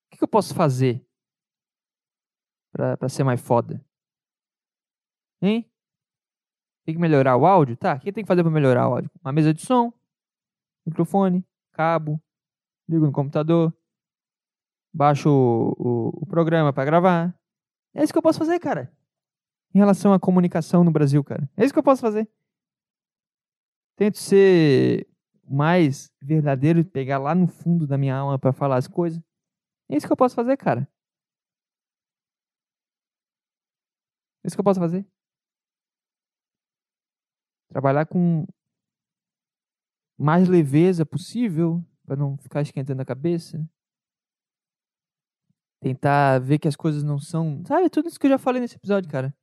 [0.06, 1.06] O que, que eu posso fazer
[2.72, 3.84] pra, pra ser mais foda?
[5.40, 5.70] Hein?
[6.84, 7.76] Tem que melhorar o áudio?
[7.76, 9.10] Tá, o que tem que fazer pra melhorar o áudio?
[9.22, 9.92] Uma mesa de som,
[10.86, 12.20] microfone, cabo,
[12.88, 13.76] ligo no computador,
[14.92, 17.38] baixo o, o, o programa para gravar.
[17.94, 18.97] É isso que eu posso fazer, cara
[19.74, 21.48] em relação à comunicação no Brasil, cara.
[21.56, 22.28] É isso que eu posso fazer.
[23.96, 25.06] Tento ser
[25.44, 29.20] mais verdadeiro pegar lá no fundo da minha alma para falar as coisas.
[29.88, 30.88] É isso que eu posso fazer, cara.
[34.44, 35.06] É isso que eu posso fazer.
[37.68, 38.46] Trabalhar com
[40.18, 43.68] mais leveza possível para não ficar esquentando a cabeça.
[45.80, 47.62] Tentar ver que as coisas não são.
[47.66, 49.34] Sabe, tudo isso que eu já falei nesse episódio, cara.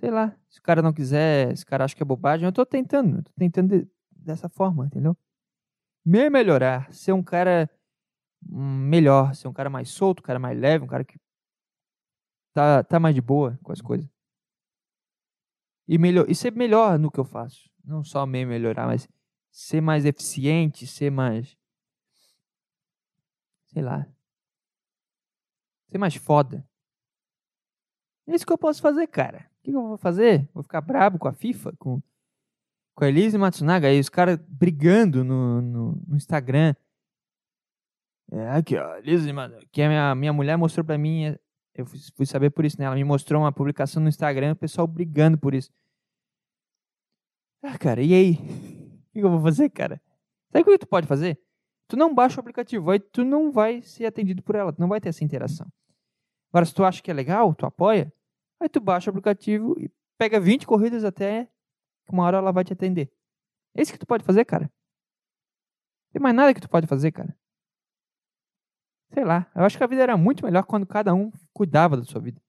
[0.00, 2.52] Sei lá, se o cara não quiser, se o cara acha que é bobagem, eu
[2.52, 5.16] tô tentando, tô tentando de, dessa forma, entendeu?
[6.08, 7.68] me melhorar, ser um cara
[8.48, 11.18] hum, melhor, ser um cara mais solto, um cara mais leve, um cara que
[12.54, 14.08] tá, tá mais de boa com as coisas.
[15.86, 17.70] E, melhor, e ser melhor no que eu faço.
[17.84, 19.06] Não só me melhorar, mas
[19.50, 21.56] ser mais eficiente, ser mais.
[23.66, 24.06] Sei lá.
[25.90, 26.66] Ser mais foda.
[28.26, 29.50] É isso que eu posso fazer, cara.
[29.68, 30.48] Que eu vou fazer?
[30.54, 32.00] Vou ficar brabo com a FIFA, com,
[32.94, 36.74] com a Elise Matsunaga, aí os caras brigando no, no, no, Instagram.
[38.32, 39.30] É, aqui, ó, Elise
[39.70, 41.38] que a minha, minha mulher mostrou pra mim, é,
[41.74, 42.86] eu fui, fui saber por isso, né?
[42.86, 45.70] Ela me mostrou uma publicação no Instagram, o pessoal brigando por isso.
[47.62, 48.38] Ah, cara, e aí?
[49.08, 50.00] O que eu vou fazer, cara?
[50.52, 51.40] Sabe o que tu pode fazer?
[51.88, 54.88] Tu não baixa o aplicativo, aí tu não vai ser atendido por ela, tu não
[54.88, 55.66] vai ter essa interação.
[56.52, 58.12] Agora, se tu acha que é legal, tu apoia,
[58.60, 61.46] aí tu baixa o aplicativo e pega 20 corridas até
[62.04, 63.12] que uma hora ela vai te atender.
[63.74, 64.64] É isso que tu pode fazer, cara.
[64.64, 67.36] Não tem mais nada que tu pode fazer, cara.
[69.12, 72.04] Sei lá, eu acho que a vida era muito melhor quando cada um cuidava da
[72.04, 72.40] sua vida.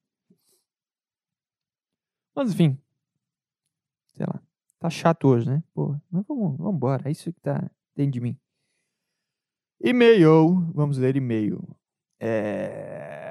[2.34, 2.78] Mas enfim,
[4.14, 4.42] sei lá,
[4.78, 5.62] tá chato hoje, né?
[5.74, 8.38] Pô, mas vamos, vamos embora, é isso que tá dentro de mim.
[9.80, 11.62] E-mail, vamos ler e-mail.
[12.18, 13.29] É...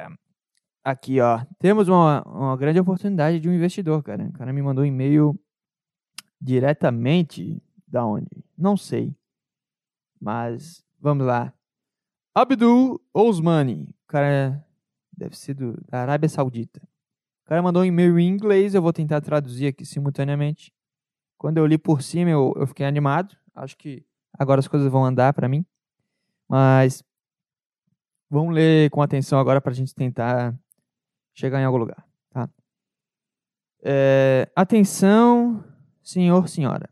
[0.84, 4.24] Aqui, ó, temos uma, uma grande oportunidade de um investidor, cara.
[4.24, 5.38] O cara me mandou um e-mail
[6.40, 8.44] diretamente da onde?
[8.58, 9.16] Não sei.
[10.20, 11.54] Mas vamos lá.
[12.34, 14.66] Abdul Osmani, o cara
[15.16, 16.82] deve ser do, da Arábia Saudita.
[17.44, 20.72] O cara mandou um e-mail em inglês, eu vou tentar traduzir aqui simultaneamente.
[21.38, 23.36] Quando eu li por cima, eu, eu fiquei animado.
[23.56, 24.06] Acho que
[24.38, 25.66] agora as coisas vão andar para mim.
[26.48, 27.04] Mas
[28.30, 30.58] vamos ler com atenção agora para a gente tentar
[31.40, 32.06] chegar em algum lugar.
[32.32, 32.50] Tá?
[33.82, 35.64] É, atenção,
[36.04, 36.90] senhor, senhora.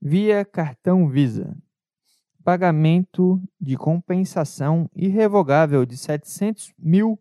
[0.00, 1.56] Via cartão Visa.
[2.44, 7.18] Pagamento de compensação irrevogável de 700 mil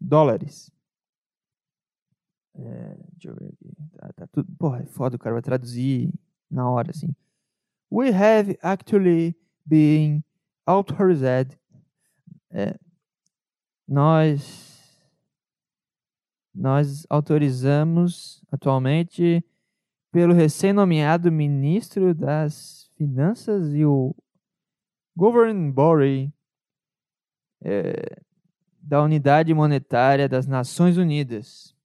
[0.00, 0.70] dólares.
[2.54, 3.76] É, deixa eu ver aqui.
[3.92, 4.50] Tá, tá tudo.
[4.58, 6.10] Porra, é foda, o cara vai traduzir
[6.50, 7.14] na hora, assim.
[7.92, 10.24] We have actually been
[10.66, 11.58] authorized.
[12.50, 12.78] É,
[13.86, 14.65] nós
[16.56, 19.44] nós autorizamos atualmente
[20.10, 24.16] pelo recém-nomeado ministro das Finanças e o
[25.14, 26.32] Governing Body
[27.62, 28.22] é,
[28.80, 31.76] da Unidade Monetária das Nações Unidas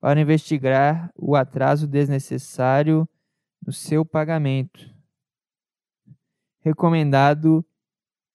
[0.00, 3.08] para investigar o atraso desnecessário
[3.66, 4.96] no seu pagamento
[6.60, 7.64] recomendado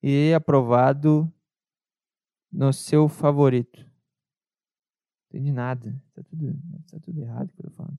[0.01, 1.31] e aprovado
[2.51, 3.92] no seu favorito.
[5.33, 5.99] Entendi nada.
[6.09, 6.55] Está tudo,
[6.91, 7.97] tá tudo errado que eu tô falando.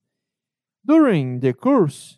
[0.81, 2.17] During the course,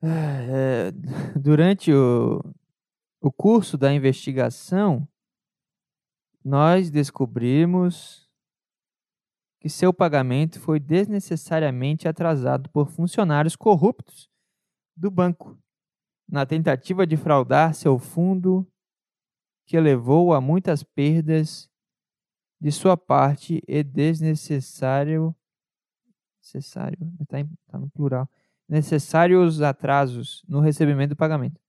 [0.02, 0.90] é,
[1.38, 2.42] durante o,
[3.20, 5.06] o curso da investigação,
[6.44, 8.28] nós descobrimos
[9.60, 14.28] que seu pagamento foi desnecessariamente atrasado por funcionários corruptos
[14.96, 15.56] do banco,
[16.28, 18.66] na tentativa de fraudar seu fundo,
[19.66, 21.69] que levou a muitas perdas
[22.60, 25.34] de sua parte e desnecessário
[26.40, 27.38] necessário, está
[27.68, 28.28] tá no plural,
[28.68, 31.60] necessários atrasos no recebimento do pagamento.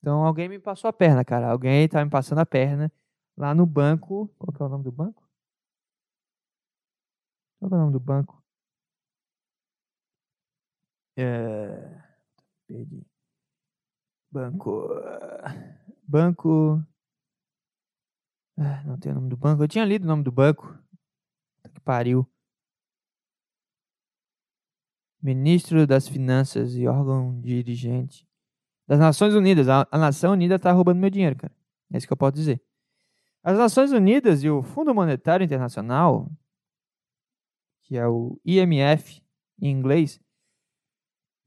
[0.00, 1.50] Então alguém me passou a perna, cara.
[1.50, 2.92] Alguém está me passando a perna
[3.36, 4.28] lá no banco.
[4.38, 5.28] Qual que é o nome do banco?
[7.58, 8.42] Qual é o nome do banco?
[11.16, 12.00] É...
[12.66, 13.04] Perdi.
[14.30, 14.88] Banco.
[16.06, 16.84] Banco.
[18.58, 19.62] Ah, não tem o nome do banco.
[19.62, 20.76] Eu tinha lido o nome do banco.
[21.72, 22.28] Que pariu.
[25.22, 28.26] Ministro das Finanças e órgão dirigente
[28.86, 29.68] das Nações Unidas.
[29.68, 31.52] A, a Nação Unida está roubando meu dinheiro, cara.
[31.92, 32.60] É isso que eu posso dizer.
[33.42, 36.30] As Nações Unidas e o Fundo Monetário Internacional,
[37.82, 39.22] que é o IMF
[39.60, 40.20] em inglês,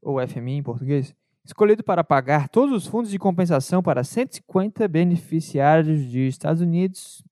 [0.00, 6.08] ou FMI em português, escolhido para pagar todos os fundos de compensação para 150 beneficiários
[6.08, 7.24] de Estados Unidos,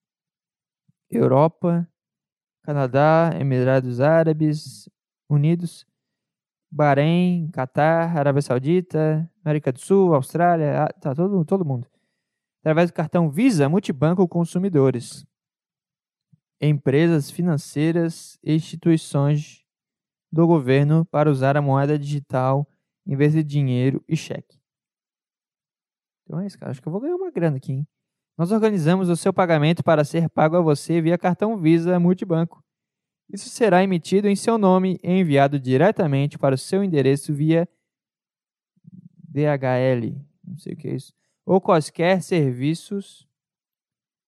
[1.09, 1.89] Europa,
[2.63, 4.89] Canadá, Emirados Árabes
[5.29, 5.87] Unidos,
[6.71, 11.87] Bahrein, Catar, Arábia Saudita, América do Sul, Austrália, tá todo, todo mundo.
[12.61, 15.27] Através do cartão Visa Multibanco Consumidores.
[16.61, 19.65] Empresas financeiras e instituições
[20.31, 22.70] do governo para usar a moeda digital
[23.11, 24.57] em vez de dinheiro e cheque.
[26.23, 26.71] Então é isso, cara.
[26.71, 27.89] Acho que eu vou ganhar uma grana aqui, hein?
[28.39, 32.65] Nós organizamos o seu pagamento para ser pago a você via cartão Visa Multibanco.
[33.29, 37.69] Isso será emitido em seu nome e enviado diretamente para o seu endereço via
[39.25, 41.13] DHL, não sei o que é isso,
[41.45, 43.29] ou quaisquer serviços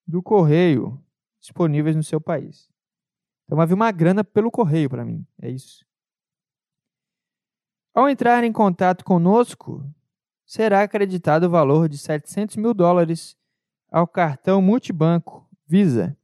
[0.05, 1.01] do correio
[1.41, 2.69] disponíveis no seu país.
[3.45, 5.87] Então vai vir uma grana pelo correio para mim, é isso.
[7.95, 9.85] Ao entrar em contato conosco,
[10.47, 13.37] será acreditado o valor de 700 mil dólares
[13.91, 16.17] ao cartão multibanco Visa.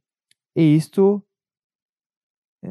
[0.55, 1.23] E isto
[2.63, 2.69] é,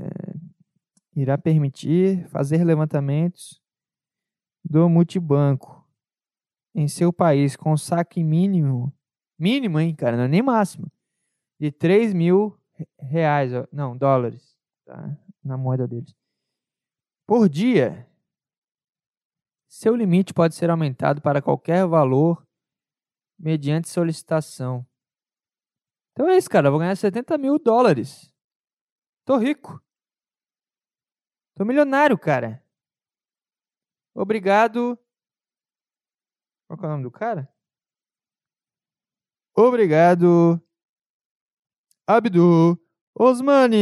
[1.15, 3.61] irá permitir fazer levantamentos
[4.65, 5.85] do multibanco
[6.75, 8.93] em seu país com saque mínimo,
[9.39, 10.91] mínimo, hein, cara, não é nem máximo,
[11.59, 12.57] de 3 mil
[12.99, 15.17] reais, não, dólares, tá?
[15.43, 16.15] na moeda deles,
[17.27, 18.08] por dia.
[19.69, 22.45] Seu limite pode ser aumentado para qualquer valor
[23.39, 24.87] mediante solicitação.
[26.13, 26.69] Então é isso, cara.
[26.69, 28.33] Eu vou ganhar 70 mil dólares.
[29.25, 29.81] Tô rico.
[31.55, 32.65] Tô milionário, cara.
[34.15, 34.99] Obrigado.
[36.67, 37.49] Qual é o nome do cara?
[39.57, 40.63] Obrigado,
[42.07, 42.79] Abdu
[43.13, 43.77] Osmani.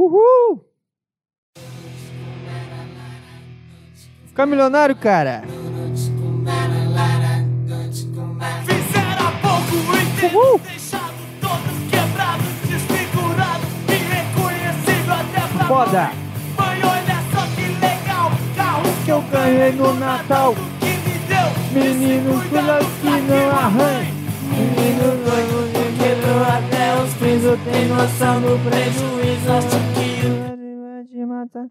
[0.00, 0.64] Uhul!
[4.28, 5.42] Ficar milionário, cara.
[8.64, 10.58] Fizeram pouco o Uhul!
[10.60, 16.02] deixado todo quebrado, desfigurado, irreconhecível até pra Foda!
[16.58, 16.80] mãe.
[16.82, 20.54] Olha só que legal, carro Que eu ganhei no Natal.
[20.80, 21.48] que me deu.
[21.72, 24.14] Meninos, cuidado que não arranha.
[24.48, 25.69] Meninos,
[26.30, 29.50] Quebrou até os frisos tem noção do prejuízo.
[29.50, 31.68] Acho que matar.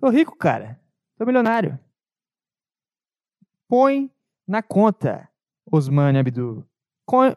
[0.00, 0.80] Tô rico, cara.
[1.18, 1.78] Tô milionário.
[3.68, 4.10] Põe
[4.46, 5.28] na conta,
[5.70, 6.66] Osmani Abdu.
[7.04, 7.34] Coin...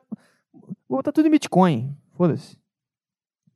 [0.88, 1.94] Vou botar tudo em Bitcoin.
[2.14, 2.58] Foda-se.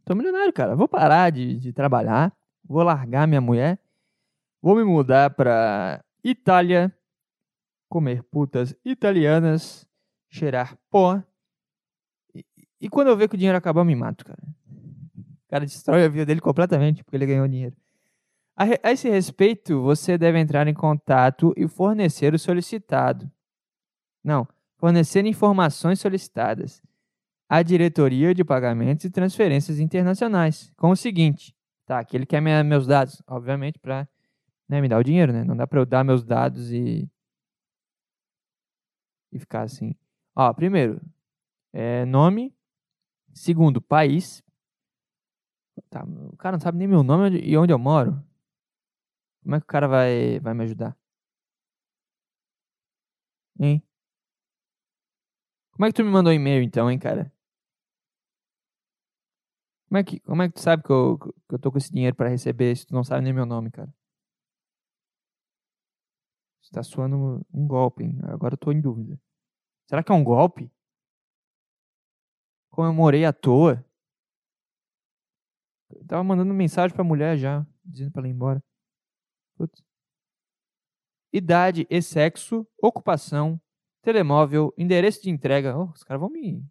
[0.04, 0.76] Tô milionário, cara.
[0.76, 2.36] Vou parar de, de trabalhar.
[2.66, 3.80] Vou largar minha mulher.
[4.62, 6.94] Vou me mudar pra Itália.
[7.88, 9.88] Comer putas italianas.
[10.30, 11.24] Cheirar pó.
[12.80, 14.42] E, quando eu ver que o dinheiro acabar, eu me mato, cara.
[15.18, 17.76] O cara destrói a vida dele completamente porque ele ganhou dinheiro.
[18.58, 23.30] A, esse respeito, você deve entrar em contato e fornecer o solicitado.
[24.24, 24.48] Não,
[24.78, 26.82] fornecer informações solicitadas
[27.48, 30.72] à diretoria de pagamentos e transferências internacionais.
[30.78, 31.56] Com o seguinte,
[31.86, 32.04] tá?
[32.04, 34.08] Que ele quer minha- meus dados, obviamente, para
[34.70, 35.44] me dar o dinheiro, né?
[35.44, 37.10] Não dá para eu dar meus dados e
[39.32, 39.94] e ficar assim.
[40.34, 41.02] Ó, primeiro,
[41.74, 42.54] é, nome.
[43.36, 44.42] Segundo, país.
[45.90, 48.24] Tá, o cara não sabe nem meu nome e onde eu moro.
[49.44, 50.98] Como é que o cara vai, vai me ajudar?
[53.60, 53.84] Hein?
[55.72, 57.32] Como é que tu me mandou e-mail então, hein, cara?
[59.90, 61.92] Como é que, como é que tu sabe que eu, que eu tô com esse
[61.92, 63.94] dinheiro pra receber se tu não sabe nem meu nome, cara?
[66.62, 68.18] Você tá suando um golpe, hein?
[68.24, 69.20] Agora eu tô em dúvida.
[69.88, 70.72] Será que é um golpe?
[72.76, 73.82] Comemorei à toa?
[75.90, 78.62] Eu tava mandando mensagem pra mulher já, dizendo pra ela ir embora.
[79.56, 79.82] Putz.
[81.32, 83.62] Idade e sexo, ocupação,
[84.02, 85.78] telemóvel, endereço de entrega.
[85.78, 86.66] Oh, os caras vão me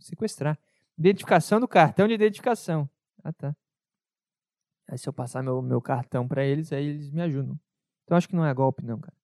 [0.00, 0.58] sequestrar.
[0.96, 2.88] Identificação do cartão de identificação.
[3.22, 3.54] Ah, tá.
[4.88, 7.60] Aí se eu passar meu, meu cartão pra eles, aí eles me ajudam.
[8.04, 9.16] Então acho que não é golpe, não, cara.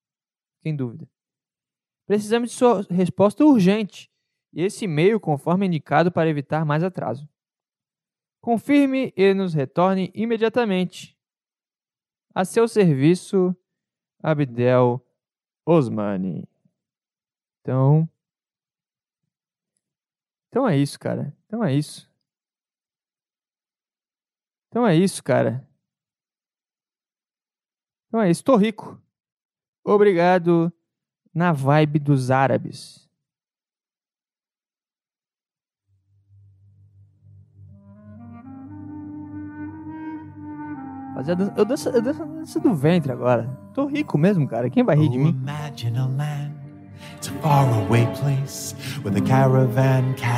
[0.58, 1.08] Fiquei em dúvida.
[2.06, 4.09] Precisamos de sua resposta urgente.
[4.52, 7.28] E esse e-mail conforme indicado para evitar mais atraso.
[8.40, 11.16] Confirme e nos retorne imediatamente.
[12.34, 13.54] A seu serviço,
[14.22, 15.04] Abdel
[15.66, 16.48] Osmani.
[17.60, 18.08] Então.
[20.48, 21.36] Então é isso, cara.
[21.46, 22.10] Então é isso.
[24.68, 25.68] Então é isso, cara.
[28.08, 28.42] Então é isso.
[28.42, 29.00] Tô rico.
[29.84, 30.72] Obrigado
[31.34, 33.09] na vibe dos árabes.
[41.20, 43.46] Fazer dança, eu danço, eu danço a dança do ventre agora.
[43.74, 44.70] Tô rico mesmo, cara.
[44.70, 45.38] Quem vai rir de Oh, mim?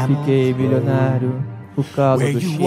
[0.08, 1.44] Fiquei milionário
[1.76, 2.58] por causa do shake.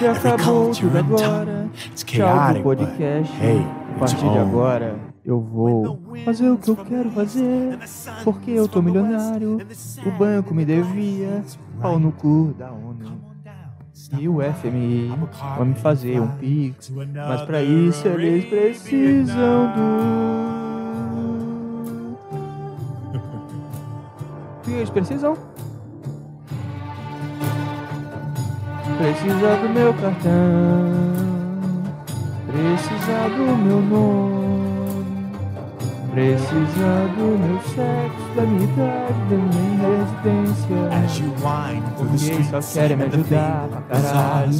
[0.00, 1.68] every acabou tudo agora.
[1.94, 3.42] Tchau do podcast.
[3.42, 7.78] hey, A partir de agora eu vou fazer o que eu quero fazer.
[8.24, 9.58] Porque eu tô milionário.
[10.06, 11.44] O banco me devia.
[11.82, 13.29] Pau no cu da ONU.
[14.18, 15.12] E o FMI
[15.56, 16.90] vai me fazer um pix.
[16.90, 20.20] Mas pra isso eles precisam do.
[24.58, 25.36] O que eles precisam?
[28.98, 30.90] Precisa do meu cartão.
[32.46, 34.39] Precisa do meu nome.
[36.10, 40.80] Precisa do meu sexo, da minha idade, da minha residência.
[42.00, 44.50] Ninguém só streets quer me ajudar pra caralho.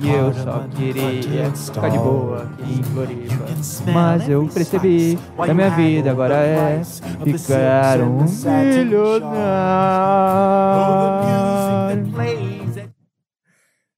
[0.00, 2.82] E eu só queria ficar de boa aqui em.
[2.82, 3.44] Floripa.
[3.92, 9.24] Mas eu percebi que a minha vida agora é ficar um milionário.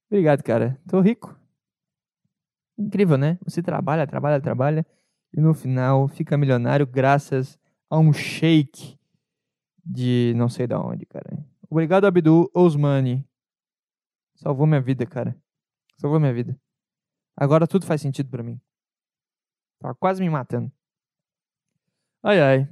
[0.09, 0.77] Obrigado, cara.
[0.89, 1.33] Tô rico.
[2.77, 3.37] Incrível, né?
[3.45, 4.85] Você trabalha, trabalha, trabalha
[5.33, 7.59] e no final fica milionário graças
[7.89, 8.97] a um shake
[9.85, 11.37] de não sei da onde, cara.
[11.69, 13.27] Obrigado, Abdul Osmani.
[14.35, 15.35] Salvou minha vida, cara.
[15.97, 16.59] Salvou minha vida.
[17.35, 18.59] Agora tudo faz sentido pra mim.
[19.79, 20.71] Tava quase me matando.
[22.23, 22.69] Ai, ai.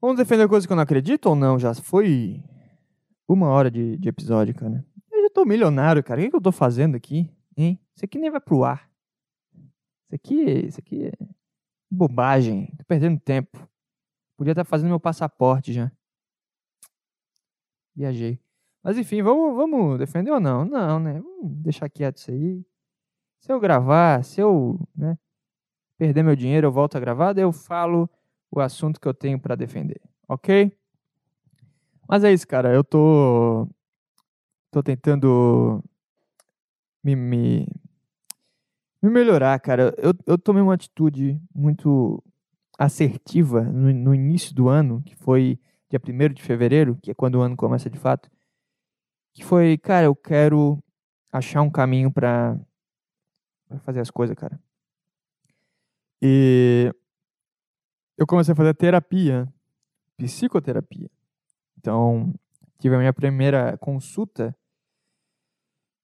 [0.00, 1.58] Vamos defender coisa que eu não acredito ou não?
[1.58, 2.42] Já foi
[3.28, 4.84] uma hora de, de episódio, cara.
[5.10, 6.20] Eu já tô milionário, cara.
[6.20, 7.30] O que, que eu tô fazendo aqui?
[7.56, 7.78] Hein?
[7.94, 8.91] Isso aqui nem vai pro ar.
[10.12, 11.12] Isso aqui, isso aqui é
[11.90, 12.66] bobagem.
[12.76, 13.66] Tô perdendo tempo.
[14.36, 15.90] Podia estar fazendo meu passaporte já.
[17.96, 18.38] Viajei.
[18.82, 20.66] Mas enfim, vamos, vamos defender ou não?
[20.66, 21.18] Não, né?
[21.20, 22.62] Vamos deixar quieto isso aí.
[23.38, 25.16] Se eu gravar, se eu né,
[25.96, 28.08] perder meu dinheiro, eu volto a gravar, daí eu falo
[28.50, 30.76] o assunto que eu tenho pra defender, ok?
[32.06, 32.72] Mas é isso, cara.
[32.74, 33.66] Eu tô.
[34.70, 35.82] Tô tentando
[37.02, 37.66] me, me,
[39.02, 39.94] me melhorar, cara.
[39.98, 42.22] Eu, eu tomei uma atitude muito
[42.78, 45.58] assertiva no, no início do ano, que foi
[45.90, 48.30] dia 1 de fevereiro, que é quando o ano começa de fato.
[49.34, 50.82] Que foi, cara, eu quero
[51.32, 52.58] achar um caminho pra
[53.84, 54.58] fazer as coisas, cara.
[56.20, 56.92] E
[58.16, 59.52] eu comecei a fazer terapia,
[60.16, 61.10] psicoterapia.
[61.76, 62.32] Então,
[62.78, 64.56] tive a minha primeira consulta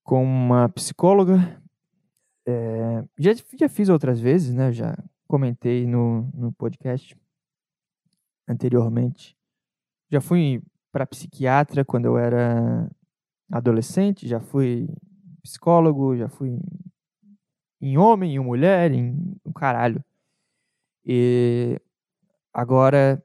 [0.03, 1.63] com uma psicóloga.
[2.51, 4.73] É, já, já fiz outras vezes, né?
[4.73, 4.97] Já
[5.27, 7.15] comentei no, no podcast
[8.49, 9.37] anteriormente.
[10.11, 12.91] Já fui para psiquiatra quando eu era
[13.53, 14.89] adolescente, já fui
[15.43, 16.59] psicólogo, já fui
[17.83, 20.03] em homem, em mulher, em um caralho.
[21.05, 21.79] E
[22.51, 23.23] agora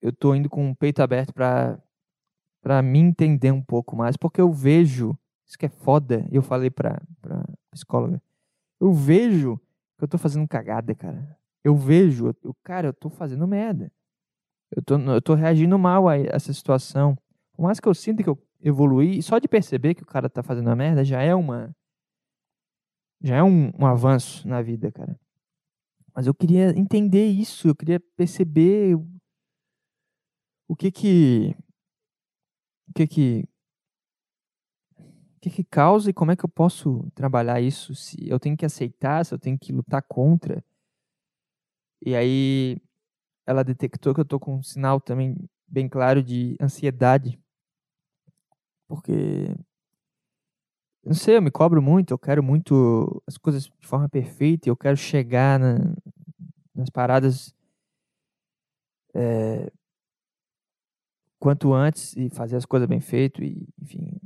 [0.00, 1.78] eu tô indo com o peito aberto para
[2.62, 6.68] para me entender um pouco mais, porque eu vejo, isso que é foda, eu falei
[6.68, 8.20] pra, pra psicóloga,
[8.80, 9.60] eu vejo
[9.98, 11.38] que eu tô fazendo cagada, cara.
[11.62, 13.92] Eu vejo, eu, cara, eu tô fazendo merda.
[14.74, 17.16] Eu tô, eu tô reagindo mal a essa situação.
[17.52, 20.42] Por mais que eu sinta que eu evoluí, só de perceber que o cara tá
[20.42, 21.74] fazendo uma merda já é uma.
[23.22, 25.18] Já é um, um avanço na vida, cara.
[26.14, 28.96] Mas eu queria entender isso, eu queria perceber
[30.68, 31.54] o que que.
[32.88, 33.48] O que que.
[35.40, 37.94] O que que causa e como é que eu posso trabalhar isso?
[37.94, 40.62] Se eu tenho que aceitar, se eu tenho que lutar contra.
[42.04, 42.78] E aí
[43.46, 45.34] ela detectou que eu tô com um sinal também
[45.66, 47.40] bem claro de ansiedade.
[48.86, 49.54] Porque
[51.02, 54.76] não sei, eu me cobro muito, eu quero muito as coisas de forma perfeita, eu
[54.76, 55.94] quero chegar na,
[56.74, 57.54] nas paradas
[59.14, 59.72] é,
[61.38, 64.20] quanto antes e fazer as coisas bem feito e enfim,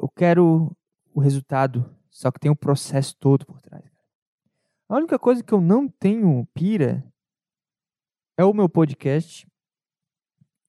[0.00, 0.76] eu quero
[1.14, 3.84] o resultado, só que tem o processo todo por trás.
[4.88, 7.04] A única coisa que eu não tenho pira
[8.38, 9.46] é o meu podcast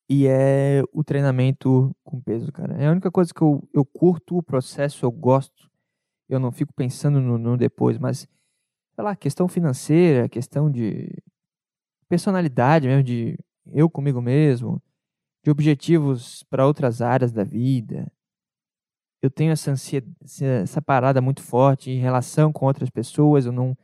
[0.09, 2.75] e é o treinamento com peso, cara.
[2.81, 5.69] É a única coisa que eu, eu curto o processo, eu gosto.
[6.29, 8.27] Eu não fico pensando no, no depois, mas,
[8.95, 11.11] sei lá, questão financeira, questão de
[12.07, 14.81] personalidade mesmo, de eu comigo mesmo,
[15.43, 18.11] de objetivos para outras áreas da vida.
[19.27, 23.77] Eu tenho essa, ansiedade, essa parada muito forte em relação com outras pessoas, eu não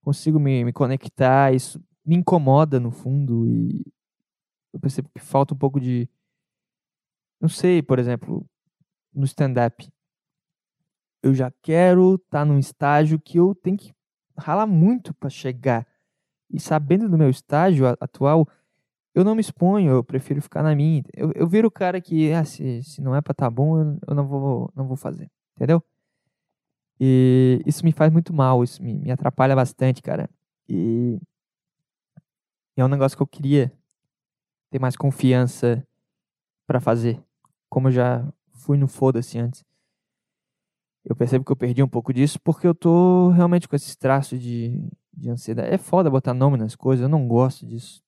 [0.00, 3.84] consigo me, me conectar, isso me incomoda no fundo e
[4.72, 6.08] eu percebo que falta um pouco de
[7.38, 8.46] não sei, por exemplo,
[9.12, 9.86] no stand-up.
[11.22, 13.92] Eu já quero estar tá num estágio que eu tenho que
[14.34, 15.86] ralar muito para chegar.
[16.50, 18.48] E sabendo do meu estágio atual,
[19.14, 21.02] eu não me exponho, eu prefiro ficar na minha.
[21.14, 23.98] Eu, eu viro o cara que, ah, se, se não é pra tá bom, eu,
[24.08, 25.30] eu não, vou, não vou fazer.
[25.56, 25.82] Entendeu?
[27.00, 30.28] E isso me faz muito mal, isso me, me atrapalha bastante, cara.
[30.68, 31.18] E
[32.76, 33.72] é um negócio que eu queria
[34.70, 35.86] ter mais confiança
[36.66, 37.20] para fazer.
[37.68, 39.64] Como eu já fui no foda-se antes.
[41.04, 44.38] Eu percebo que eu perdi um pouco disso porque eu tô realmente com esse traço
[44.38, 45.72] de, de ansiedade.
[45.72, 48.02] É foda botar nome nas coisas, eu não gosto disso.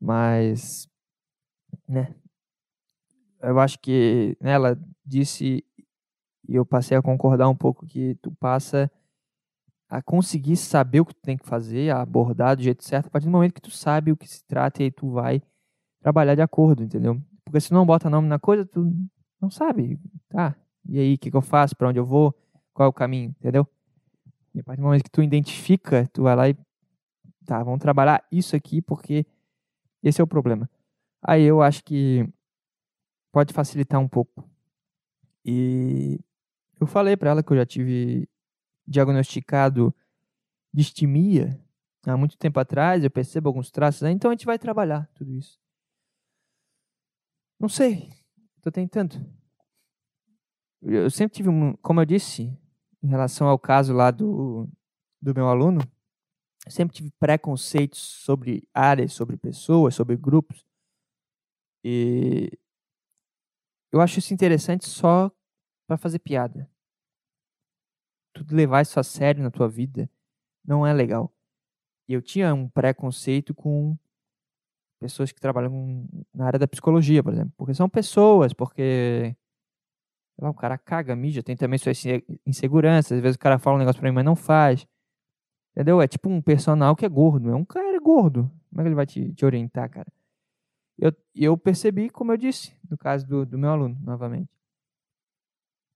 [0.00, 0.88] Mas,
[1.88, 2.14] né?
[3.42, 5.64] Eu acho que né, ela disse
[6.48, 8.90] E eu passei a concordar um pouco que tu passa
[9.88, 13.10] a conseguir saber o que tu tem que fazer, a abordar do jeito certo, a
[13.10, 15.42] partir do momento que tu sabe o que se trata e aí tu vai
[16.00, 17.20] trabalhar de acordo, entendeu?
[17.44, 18.88] Porque se não bota nome na coisa, tu
[19.40, 19.98] não sabe.
[20.28, 20.54] Tá,
[20.88, 21.76] e aí, o que, que eu faço?
[21.76, 22.34] Para onde eu vou?
[22.72, 23.34] Qual é o caminho?
[23.38, 23.66] Entendeu?
[24.54, 26.56] E a partir do momento que tu identifica, tu vai lá e.
[27.46, 29.26] Tá, vamos trabalhar isso aqui porque
[30.02, 30.68] esse é o problema.
[31.22, 32.28] Aí eu acho que
[33.32, 34.48] pode facilitar um pouco.
[35.44, 36.18] E
[36.80, 38.28] eu falei para ela que eu já tive
[38.86, 39.94] diagnosticado
[40.72, 41.60] distimia
[42.06, 44.10] há muito tempo atrás, eu percebo alguns traços, né?
[44.10, 45.60] então a gente vai trabalhar tudo isso.
[47.58, 48.10] Não sei,
[48.62, 49.14] tô tentando.
[50.80, 52.58] Eu sempre tive, um, como eu disse,
[53.02, 54.66] em relação ao caso lá do,
[55.20, 55.80] do meu aluno,
[56.66, 60.64] eu sempre tive preconceitos sobre áreas, sobre pessoas, sobre grupos.
[61.84, 62.50] E
[63.92, 65.30] eu acho isso interessante só
[65.86, 66.70] para fazer piada.
[68.34, 70.08] Tudo levar isso a sério na tua vida
[70.64, 71.32] não é legal.
[72.08, 73.96] E eu tinha um preconceito com
[75.00, 77.52] pessoas que trabalham na área da psicologia, por exemplo.
[77.56, 79.34] Porque são pessoas, porque
[80.38, 82.02] lá, o cara caga, mija, tem também suas
[82.46, 83.12] inseguranças.
[83.12, 84.86] Às vezes o cara fala um negócio pra mim, mas não faz.
[85.72, 86.00] Entendeu?
[86.00, 87.50] É tipo um personal que é gordo.
[87.50, 88.50] É um cara gordo.
[88.68, 90.12] Como é que ele vai te, te orientar, cara?
[90.98, 94.50] Eu, eu percebi, como eu disse, no caso do, do meu aluno, novamente.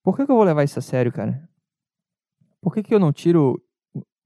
[0.03, 1.49] Por que, que eu vou levar isso a sério, cara?
[2.61, 3.63] Por que, que eu não tiro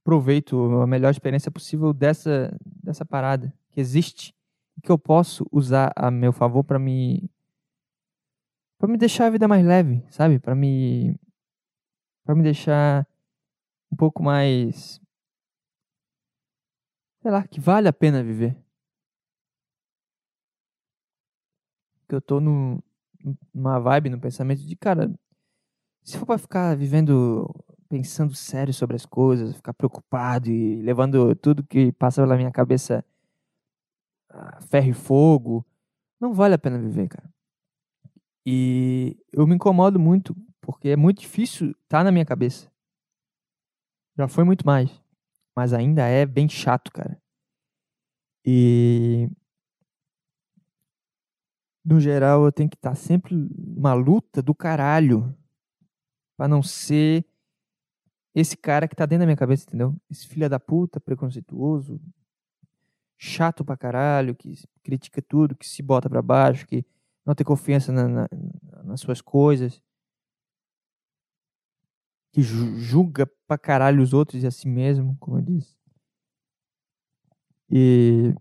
[0.04, 4.34] proveito, a melhor experiência possível dessa, dessa parada que existe?
[4.82, 7.28] Que eu posso usar a meu favor para me
[8.78, 10.38] para me deixar a vida mais leve, sabe?
[10.38, 11.18] Para me
[12.24, 13.04] para me deixar
[13.90, 15.00] um pouco mais
[17.28, 18.56] sei lá, que vale a pena viver.
[22.08, 22.82] Que eu tô no
[23.52, 25.12] numa vibe, no pensamento de, cara,
[26.02, 27.54] se for para ficar vivendo
[27.86, 33.04] pensando sério sobre as coisas, ficar preocupado e levando tudo que passa pela minha cabeça
[34.30, 35.66] a ferro e fogo,
[36.18, 37.28] não vale a pena viver, cara.
[38.46, 42.72] E eu me incomodo muito, porque é muito difícil estar tá na minha cabeça.
[44.16, 45.07] Já foi muito mais.
[45.58, 47.20] Mas ainda é bem chato, cara.
[48.46, 49.28] E.
[51.84, 55.36] No geral, eu tenho que estar tá sempre uma luta do caralho.
[56.36, 57.26] Pra não ser
[58.32, 59.96] esse cara que tá dentro da minha cabeça, entendeu?
[60.08, 62.00] Esse filho da puta, preconceituoso,
[63.16, 64.54] chato pra caralho, que
[64.84, 66.86] critica tudo, que se bota pra baixo, que
[67.26, 68.28] não ter confiança na, na,
[68.84, 69.82] nas suas coisas,
[72.38, 75.76] que julga pra caralho os outros e a si mesmo, como eu disse.
[77.68, 78.32] E,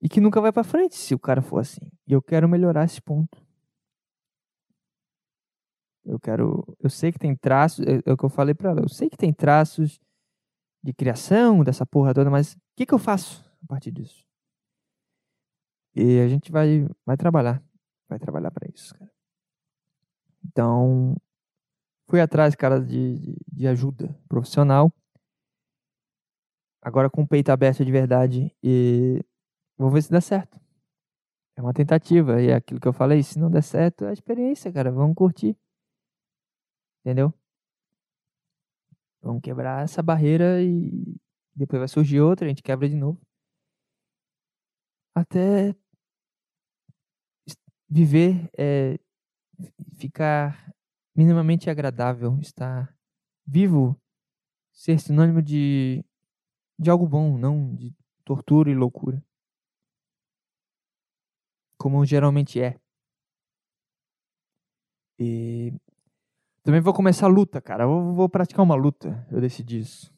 [0.00, 1.90] e que nunca vai para frente se o cara for assim.
[2.06, 3.44] E eu quero melhorar esse ponto.
[6.04, 8.82] Eu quero, eu sei que tem traços, é, é o que eu falei para ela,
[8.82, 9.98] eu sei que tem traços
[10.84, 14.24] de criação dessa porra toda, mas o que, que eu faço a partir disso?
[15.96, 17.60] E a gente vai, vai trabalhar.
[18.08, 19.10] Vai trabalhar para isso, cara.
[20.44, 21.16] Então,
[22.08, 24.92] fui atrás, cara, de, de, ajuda profissional.
[26.82, 28.54] Agora com o peito aberto de verdade.
[28.62, 29.24] E
[29.76, 30.60] vou ver se dá certo.
[31.56, 32.42] É uma tentativa.
[32.42, 34.90] E é aquilo que eu falei, se não der certo, é a experiência, cara.
[34.92, 35.56] Vamos curtir.
[37.04, 37.32] Entendeu?
[39.22, 41.16] Vamos quebrar essa barreira e
[41.54, 43.20] depois vai surgir outra, a gente quebra de novo.
[45.14, 45.74] Até
[47.88, 48.98] viver é
[49.96, 50.73] ficar
[51.14, 52.94] minimamente agradável, estar
[53.46, 54.00] vivo,
[54.72, 56.04] ser sinônimo de,
[56.78, 59.22] de algo bom, não de tortura e loucura.
[61.78, 62.78] Como geralmente é.
[65.18, 65.72] E
[66.62, 67.84] também vou começar a luta, cara.
[67.84, 69.26] Eu vou praticar uma luta.
[69.30, 70.12] Eu decidi isso.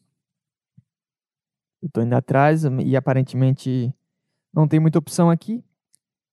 [1.83, 3.93] Eu tô indo atrás e aparentemente
[4.53, 5.63] não tem muita opção aqui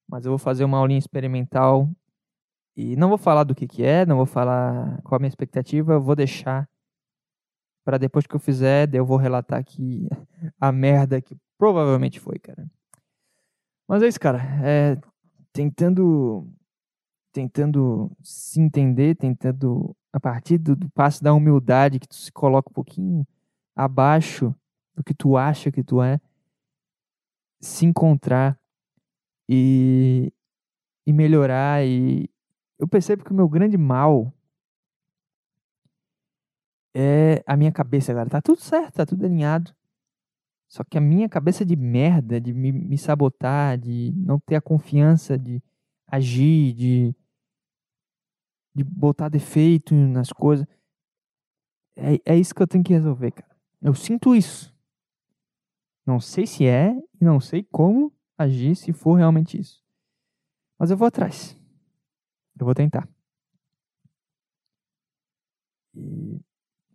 [0.08, 1.90] mas eu vou fazer uma aulinha experimental
[2.76, 6.00] e não vou falar do que, que é, não vou falar qual a minha expectativa,
[6.00, 6.68] vou deixar
[7.86, 10.08] para depois que eu fizer, eu vou relatar aqui
[10.60, 12.66] a merda que provavelmente foi, cara.
[13.88, 14.40] Mas é isso, cara.
[14.64, 14.98] É,
[15.52, 16.48] tentando
[17.34, 22.70] tentando se entender, tentando a partir do, do passo da humildade que tu se coloca
[22.70, 23.28] um pouquinho
[23.76, 24.56] abaixo
[24.96, 26.22] do que tu acha que tu é,
[27.60, 28.58] se encontrar
[29.50, 30.32] e,
[31.08, 31.84] e melhorar.
[31.86, 32.30] E
[32.84, 34.34] eu percebo que o meu grande mal
[36.94, 38.30] é a minha cabeça, galera.
[38.30, 39.74] Tá tudo certo, tá tudo alinhado.
[40.68, 44.62] Só que a minha cabeça de merda, de me, me sabotar, de não ter a
[44.62, 45.64] confiança de
[46.06, 47.16] agir, de
[48.76, 50.66] de botar defeito nas coisas.
[51.96, 53.56] É, é isso que eu tenho que resolver, cara.
[53.80, 54.76] Eu sinto isso.
[56.06, 56.92] Não sei se é
[57.22, 59.82] e não sei como agir se for realmente isso.
[60.78, 61.56] Mas eu vou atrás.
[62.60, 63.08] Eu vou tentar.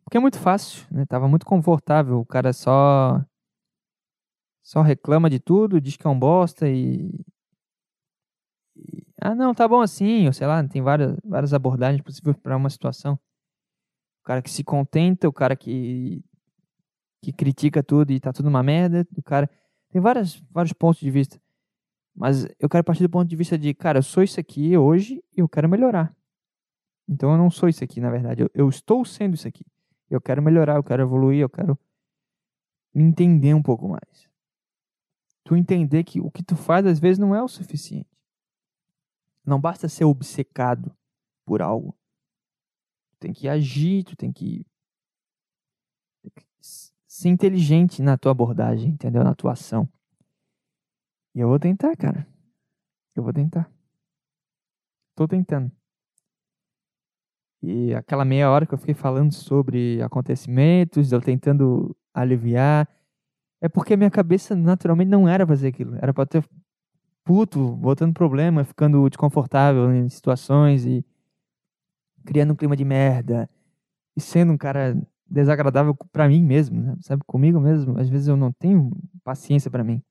[0.04, 1.04] Porque é muito fácil, né?
[1.06, 2.18] Tava muito confortável.
[2.18, 3.22] O cara só
[4.62, 7.10] só reclama de tudo, diz que é um bosta e,
[8.76, 9.06] e...
[9.20, 12.68] ah, não, tá bom assim, ou sei lá, tem várias várias abordagens possíveis para uma
[12.68, 13.18] situação.
[14.22, 16.22] O cara que se contenta, o cara que
[17.22, 19.50] que critica tudo e tá tudo uma merda, o cara
[19.90, 21.40] tem várias vários pontos de vista.
[22.18, 25.22] Mas eu quero partir do ponto de vista de, cara, eu sou isso aqui hoje
[25.36, 26.12] e eu quero melhorar.
[27.08, 28.42] Então eu não sou isso aqui, na verdade.
[28.42, 29.64] Eu, eu estou sendo isso aqui.
[30.10, 31.78] Eu quero melhorar, eu quero evoluir, eu quero
[32.92, 34.28] me entender um pouco mais.
[35.44, 38.10] Tu entender que o que tu faz às vezes não é o suficiente.
[39.46, 40.92] Não basta ser obcecado
[41.46, 41.96] por algo.
[43.12, 44.66] Tu tem que agir, tu tem que,
[46.20, 46.44] tem que
[47.06, 49.22] ser inteligente na tua abordagem, entendeu?
[49.22, 49.88] Na tua ação.
[51.34, 52.26] E eu vou tentar, cara.
[53.14, 53.70] Eu vou tentar.
[55.14, 55.72] Tô tentando.
[57.62, 62.88] E aquela meia hora que eu fiquei falando sobre acontecimentos, eu tentando aliviar,
[63.60, 65.96] é porque minha cabeça naturalmente não era fazer aquilo.
[65.96, 66.44] Era pra ter
[67.24, 71.04] puto, botando problema, ficando desconfortável em situações e
[72.24, 73.50] criando um clima de merda
[74.16, 74.96] e sendo um cara
[75.26, 76.96] desagradável para mim mesmo, né?
[77.00, 77.22] sabe?
[77.26, 77.98] Comigo mesmo.
[77.98, 78.90] Às vezes eu não tenho
[79.24, 80.02] paciência para mim.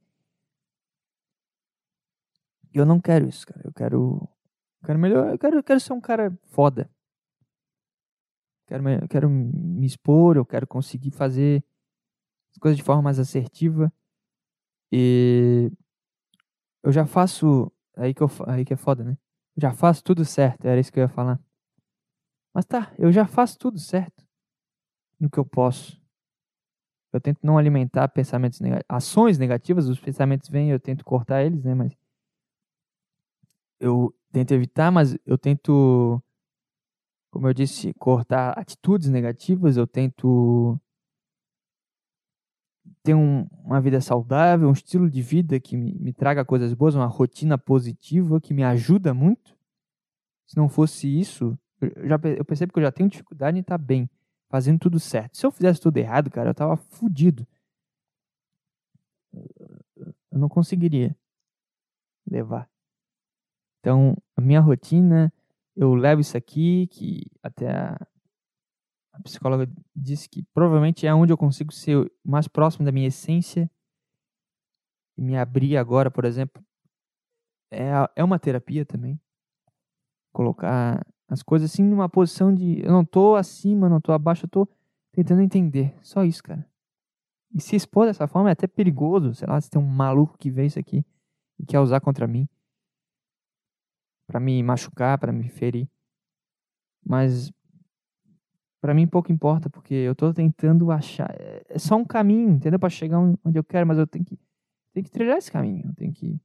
[2.78, 3.62] Eu não quero isso, cara.
[3.64, 4.30] Eu quero.
[4.86, 5.30] quero melhor.
[5.32, 6.90] Eu quero, eu quero ser um cara foda.
[8.68, 11.64] Quero, eu quero me expor, eu quero conseguir fazer
[12.52, 13.91] as coisas de forma mais assertiva.
[14.91, 15.72] E
[16.84, 17.72] eu já faço.
[17.95, 19.18] Aí que, eu, aí que é foda, né?
[19.56, 21.40] Eu já faço tudo certo, era isso que eu ia falar.
[22.54, 24.24] Mas tá, eu já faço tudo certo
[25.20, 25.99] no que eu posso.
[27.12, 31.64] Eu tento não alimentar pensamentos negativos, ações negativas, os pensamentos vêm, eu tento cortar eles,
[31.64, 31.74] né?
[31.74, 31.95] Mas
[33.80, 36.22] eu tento evitar, mas eu tento,
[37.32, 40.80] como eu disse, cortar atitudes negativas, eu tento
[43.04, 46.95] ter um- uma vida saudável, um estilo de vida que me, me traga coisas boas,
[46.95, 49.56] uma rotina positiva que me ajuda muito.
[50.45, 53.78] Se não fosse isso, eu, já, eu percebo que eu já tenho dificuldade em estar
[53.78, 54.10] bem,
[54.49, 55.38] fazendo tudo certo.
[55.38, 57.45] Se eu fizesse tudo errado, cara, eu tava fudido.
[60.32, 61.16] Eu não conseguiria
[62.30, 62.70] levar.
[63.88, 65.32] Então, a minha rotina,
[65.74, 68.08] eu levo isso aqui, que até a,
[69.14, 69.66] a psicóloga
[69.96, 73.72] disse que provavelmente é onde eu consigo ser mais próximo da minha essência.
[75.18, 76.62] E me abrir agora, por exemplo,
[77.72, 79.18] é, é uma terapia também.
[80.34, 84.50] Colocar as coisas assim numa posição de eu não tô acima, não tô abaixo, eu
[84.50, 84.68] tô
[85.14, 85.96] tentando entender.
[86.02, 86.70] Só isso, cara.
[87.56, 89.34] E se expor dessa forma é até perigoso.
[89.34, 91.06] Sei lá, se tem um maluco que vê isso aqui
[91.58, 92.50] e quer usar contra mim.
[94.28, 95.90] Pra me machucar, pra me ferir.
[97.06, 97.52] Mas
[98.82, 101.30] pra mim pouco importa, porque eu tô tentando achar.
[101.40, 102.80] É é só um caminho, entendeu?
[102.80, 104.40] Pra chegar onde eu quero, mas eu tenho que,
[104.94, 105.88] tenho que trilhar esse caminho.
[105.88, 106.40] Eu tenho que.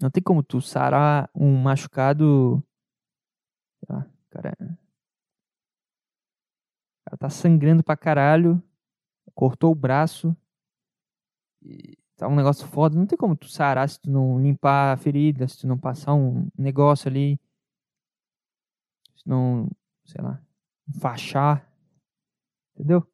[0.00, 2.62] Não tem como tu sarar um machucado.
[3.88, 4.56] Lá, cara.
[7.06, 8.62] O cara tá sangrando pra caralho.
[9.34, 10.36] Cortou o braço.
[11.62, 12.96] E tá um negócio foda.
[12.96, 16.12] Não tem como tu sarar se tu não limpar a ferida, se tu não passar
[16.12, 17.40] um negócio ali.
[19.16, 19.70] Se não,
[20.04, 20.38] sei lá,
[20.86, 21.66] enfaixar.
[22.74, 23.06] Entendeu?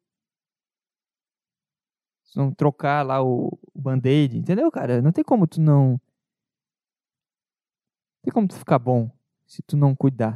[2.25, 4.37] Se não trocar lá o, o band-aid.
[4.37, 5.01] Entendeu, cara?
[5.01, 5.91] Não tem como tu não.
[5.91, 6.01] Não
[8.23, 9.09] tem como tu ficar bom
[9.45, 10.35] se tu não cuidar.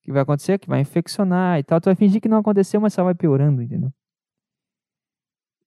[0.00, 1.78] O que vai acontecer é que vai infeccionar e tal.
[1.78, 3.92] Tu vai fingir que não aconteceu, mas só vai piorando, entendeu?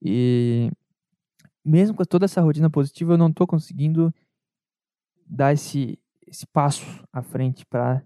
[0.02, 0.72] E
[1.66, 4.14] mesmo com toda essa rotina positiva, eu não tô conseguindo
[5.26, 8.04] dar esse, esse passo à frente pra,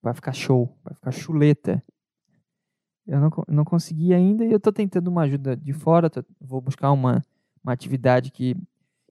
[0.00, 1.82] pra ficar show, pra ficar chuleta.
[3.06, 6.10] Eu não, não consegui ainda e eu tô tentando uma ajuda de fora.
[6.10, 7.22] tô- vou buscar uma,
[7.62, 8.56] uma atividade que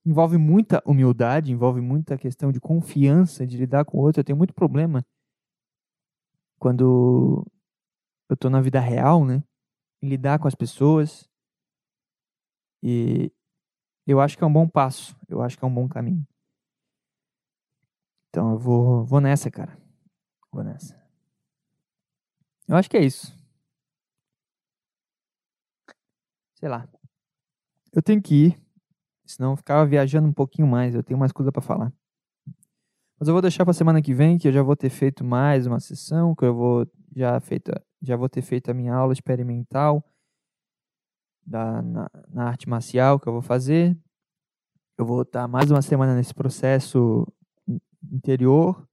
[0.06, 4.20] envolve muita humildade, envolve muita questão de confiança, de lidar com o outro.
[4.22, 5.06] Eu tenho muito problema
[6.60, 7.46] quando
[8.30, 9.44] eu tô na vida real, né?
[10.02, 11.30] Em lidar com as pessoas.
[12.88, 13.32] E
[14.06, 15.18] eu acho que é um bom passo.
[15.28, 16.24] Eu acho que é um bom caminho.
[18.30, 19.76] Então eu vou, vou nessa, cara.
[20.52, 20.96] Vou nessa.
[22.68, 23.36] Eu acho que é isso.
[26.60, 26.88] Sei lá.
[27.92, 28.62] Eu tenho que ir.
[29.26, 30.94] Senão eu ficava viajando um pouquinho mais.
[30.94, 31.92] Eu tenho mais coisa pra falar.
[33.18, 35.66] Mas eu vou deixar pra semana que vem, que eu já vou ter feito mais
[35.66, 40.04] uma sessão, que eu vou já, feito, já vou ter feito a minha aula experimental
[41.46, 43.98] da, na, na arte marcial que eu vou fazer.
[44.98, 47.28] Eu vou estar mais uma semana nesse processo
[47.68, 47.80] in-
[48.12, 48.88] interior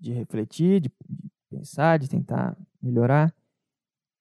[0.00, 3.34] de refletir, de, de pensar, de tentar melhorar.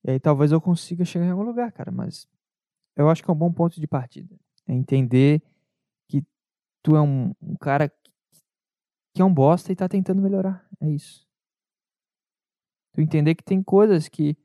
[0.03, 1.91] E aí talvez eu consiga chegar em algum lugar, cara.
[1.91, 2.27] Mas
[2.95, 4.35] eu acho que é um bom ponto de partida.
[4.67, 5.41] É entender
[6.07, 6.23] que
[6.83, 8.11] tu é um, um cara que-
[9.15, 10.67] que é um bosta e tá tentando melhorar.
[10.79, 11.27] É isso.
[12.93, 14.35] Tu entender que tem coisas que,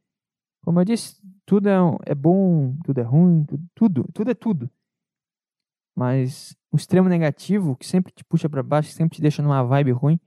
[0.66, 1.76] como eu disse, tudo é,
[2.06, 4.68] é bom, tudo é ruim, tudo, tudo, tudo é tudo.
[5.94, 9.62] Mas o extremo negativo, que sempre te puxa pra baixo, que sempre te deixa numa
[9.62, 10.18] vibe ruim,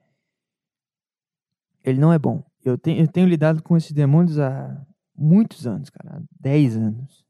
[1.83, 2.41] ele não é bom.
[2.63, 4.81] Eu tenho, eu tenho lidado com esses demônios há
[5.13, 7.25] muitos anos, cara, há 10 anos.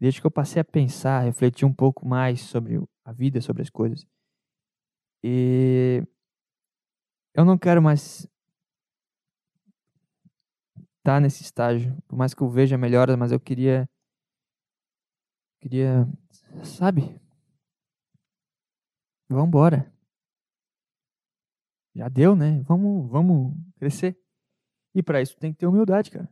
[0.00, 3.70] Desde que eu passei a pensar, refletir um pouco mais sobre a vida, sobre as
[3.70, 4.04] coisas.
[5.22, 6.02] E
[7.32, 8.26] eu não quero mais
[11.04, 11.94] estar nesse estágio.
[12.08, 13.88] Por mais que eu veja melhoras, mas eu queria.
[15.60, 16.08] Queria.
[16.64, 17.20] Sabe?
[19.28, 19.92] Vambora.
[21.94, 22.60] Já deu, né?
[22.62, 24.18] Vamos, vamos crescer.
[24.94, 26.28] E pra isso tem que ter humildade, cara.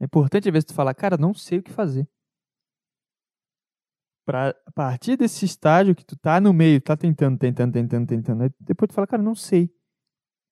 [0.00, 2.08] É importante às vezes tu falar, cara, não sei o que fazer.
[4.24, 8.54] Pra a partir desse estágio que tu tá no meio, tá tentando, tentando, tentando, tentando,
[8.58, 9.70] depois tu fala, cara, não sei.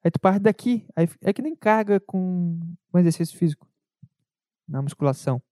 [0.04, 0.86] Aí tu parte daqui.
[0.96, 2.58] Aí é que nem carga com,
[2.90, 3.68] com exercício físico.
[4.66, 5.42] Na musculação.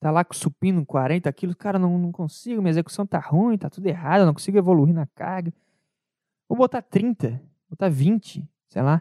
[0.00, 3.70] Tá lá com supino 40 quilos, cara, não, não consigo, minha execução tá ruim, tá
[3.70, 5.54] tudo errado, não consigo evoluir na carga.
[6.48, 7.40] Vou botar 30,
[7.70, 9.00] botar 20, sei lá.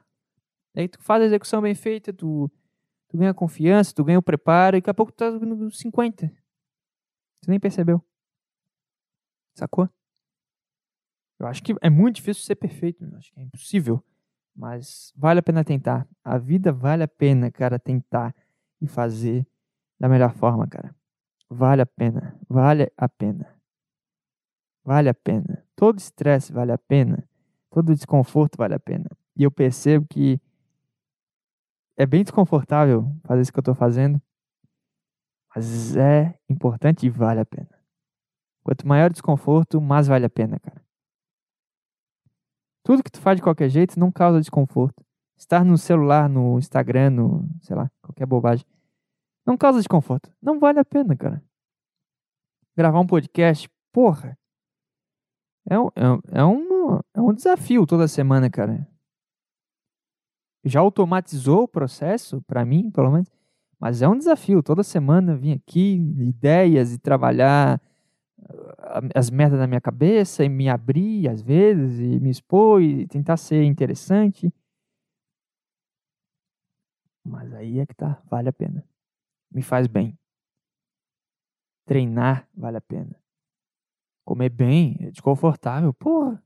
[0.76, 2.52] Aí tu faz a execução bem feita, tu,
[3.10, 6.28] tu ganha confiança, tu ganha o preparo, e daqui a pouco tu tá no 50.
[6.28, 8.00] Tu nem percebeu.
[9.56, 9.90] Sacou?
[11.42, 14.04] Eu acho que é muito difícil ser perfeito, eu acho que é impossível.
[14.56, 16.08] Mas vale a pena tentar.
[16.24, 18.36] A vida vale a pena, cara, tentar
[18.80, 19.48] e fazer
[20.00, 20.96] da melhor forma, cara.
[21.50, 22.40] Vale a pena.
[22.48, 23.56] Vale a pena.
[24.86, 25.66] Vale a pena.
[25.76, 27.28] Todo estresse vale a pena.
[27.72, 29.10] Todo desconforto vale a pena.
[29.36, 30.40] E eu percebo que
[31.98, 34.22] é bem desconfortável fazer isso que eu tô fazendo.
[35.56, 37.70] Mas é importante e vale a pena.
[38.64, 40.82] Quanto maior o desconforto, mais vale a pena, cara.
[42.84, 45.04] Tudo que tu faz de qualquer jeito não causa desconforto.
[45.38, 48.66] Estar no celular, no Instagram, no, sei lá, qualquer bobagem,
[49.46, 50.32] não causa desconforto.
[50.42, 51.44] Não vale a pena, cara.
[52.76, 54.38] Gravar um podcast, porra.
[55.70, 58.88] É um, é, é, um, é um desafio toda semana, cara.
[60.64, 63.30] Já automatizou o processo, pra mim, pelo menos.
[63.80, 64.62] Mas é um desafio.
[64.62, 67.82] Toda semana vir aqui, ideias e trabalhar
[69.14, 73.38] as merdas na minha cabeça e me abrir às vezes e me expor e tentar
[73.38, 74.54] ser interessante.
[77.24, 78.84] Mas aí é que tá, vale a pena.
[79.52, 80.18] Me faz bem.
[81.86, 83.16] Treinar vale a pena.
[84.26, 85.94] Comer bem é desconfortável.
[85.94, 86.44] Porra.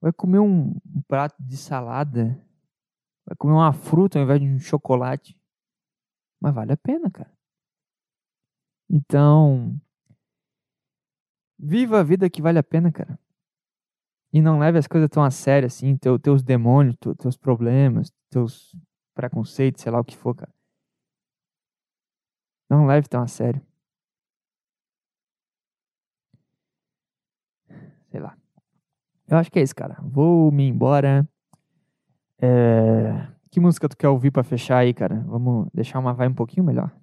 [0.00, 2.40] Vai comer um, um prato de salada.
[3.26, 5.38] Vai comer uma fruta ao invés de um chocolate.
[6.40, 7.32] Mas vale a pena, cara.
[8.88, 9.78] Então,
[11.58, 13.18] Viva a vida que vale a pena, cara.
[14.32, 18.12] E não leve as coisas tão a sério assim, teu, teus demônios, teu- teus problemas,
[18.30, 18.76] teus
[19.14, 20.52] preconceitos, sei lá o que for, cara.
[22.68, 23.60] Não leve tão a sério.
[28.10, 28.36] Sei lá.
[29.28, 29.98] Eu acho que é isso, cara.
[30.02, 31.28] Vou me embora.
[32.40, 35.20] É, Que música tu quer ouvir pra fechar aí, cara?
[35.26, 36.94] Vamos deixar uma vibe um pouquinho melhor.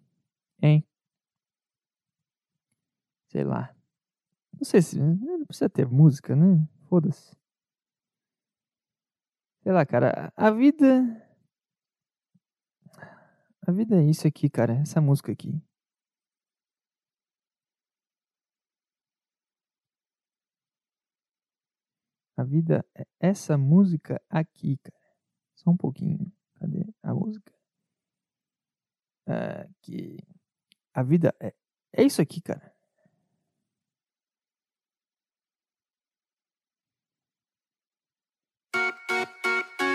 [0.61, 0.86] Hein?
[3.27, 3.74] Sei lá.
[4.56, 4.99] Não sei se.
[4.99, 6.68] Não precisa ter música, né?
[6.90, 7.36] Foda-se.
[9.64, 10.32] Sei lá, cara.
[10.36, 11.22] A vida.
[13.68, 14.73] A vida é isso aqui, cara.
[14.76, 15.61] Essa música aqui.
[22.38, 25.06] A vida é essa música aqui, cara.
[25.56, 26.32] Só um pouquinho.
[26.56, 27.53] Cadê a música?
[29.26, 30.18] Aqui.
[30.94, 31.53] A vida é,
[31.94, 32.74] é isso aqui, cara.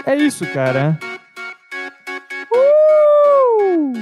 [0.06, 0.98] É isso, cara.
[2.52, 3.92] Uh!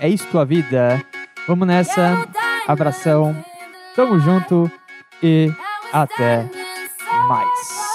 [0.00, 1.04] É isso tua vida.
[1.46, 2.26] Vamos nessa.
[2.66, 3.34] Abração.
[3.96, 4.70] Tamo junto
[5.22, 5.50] e
[5.92, 6.48] até
[7.26, 7.87] mais.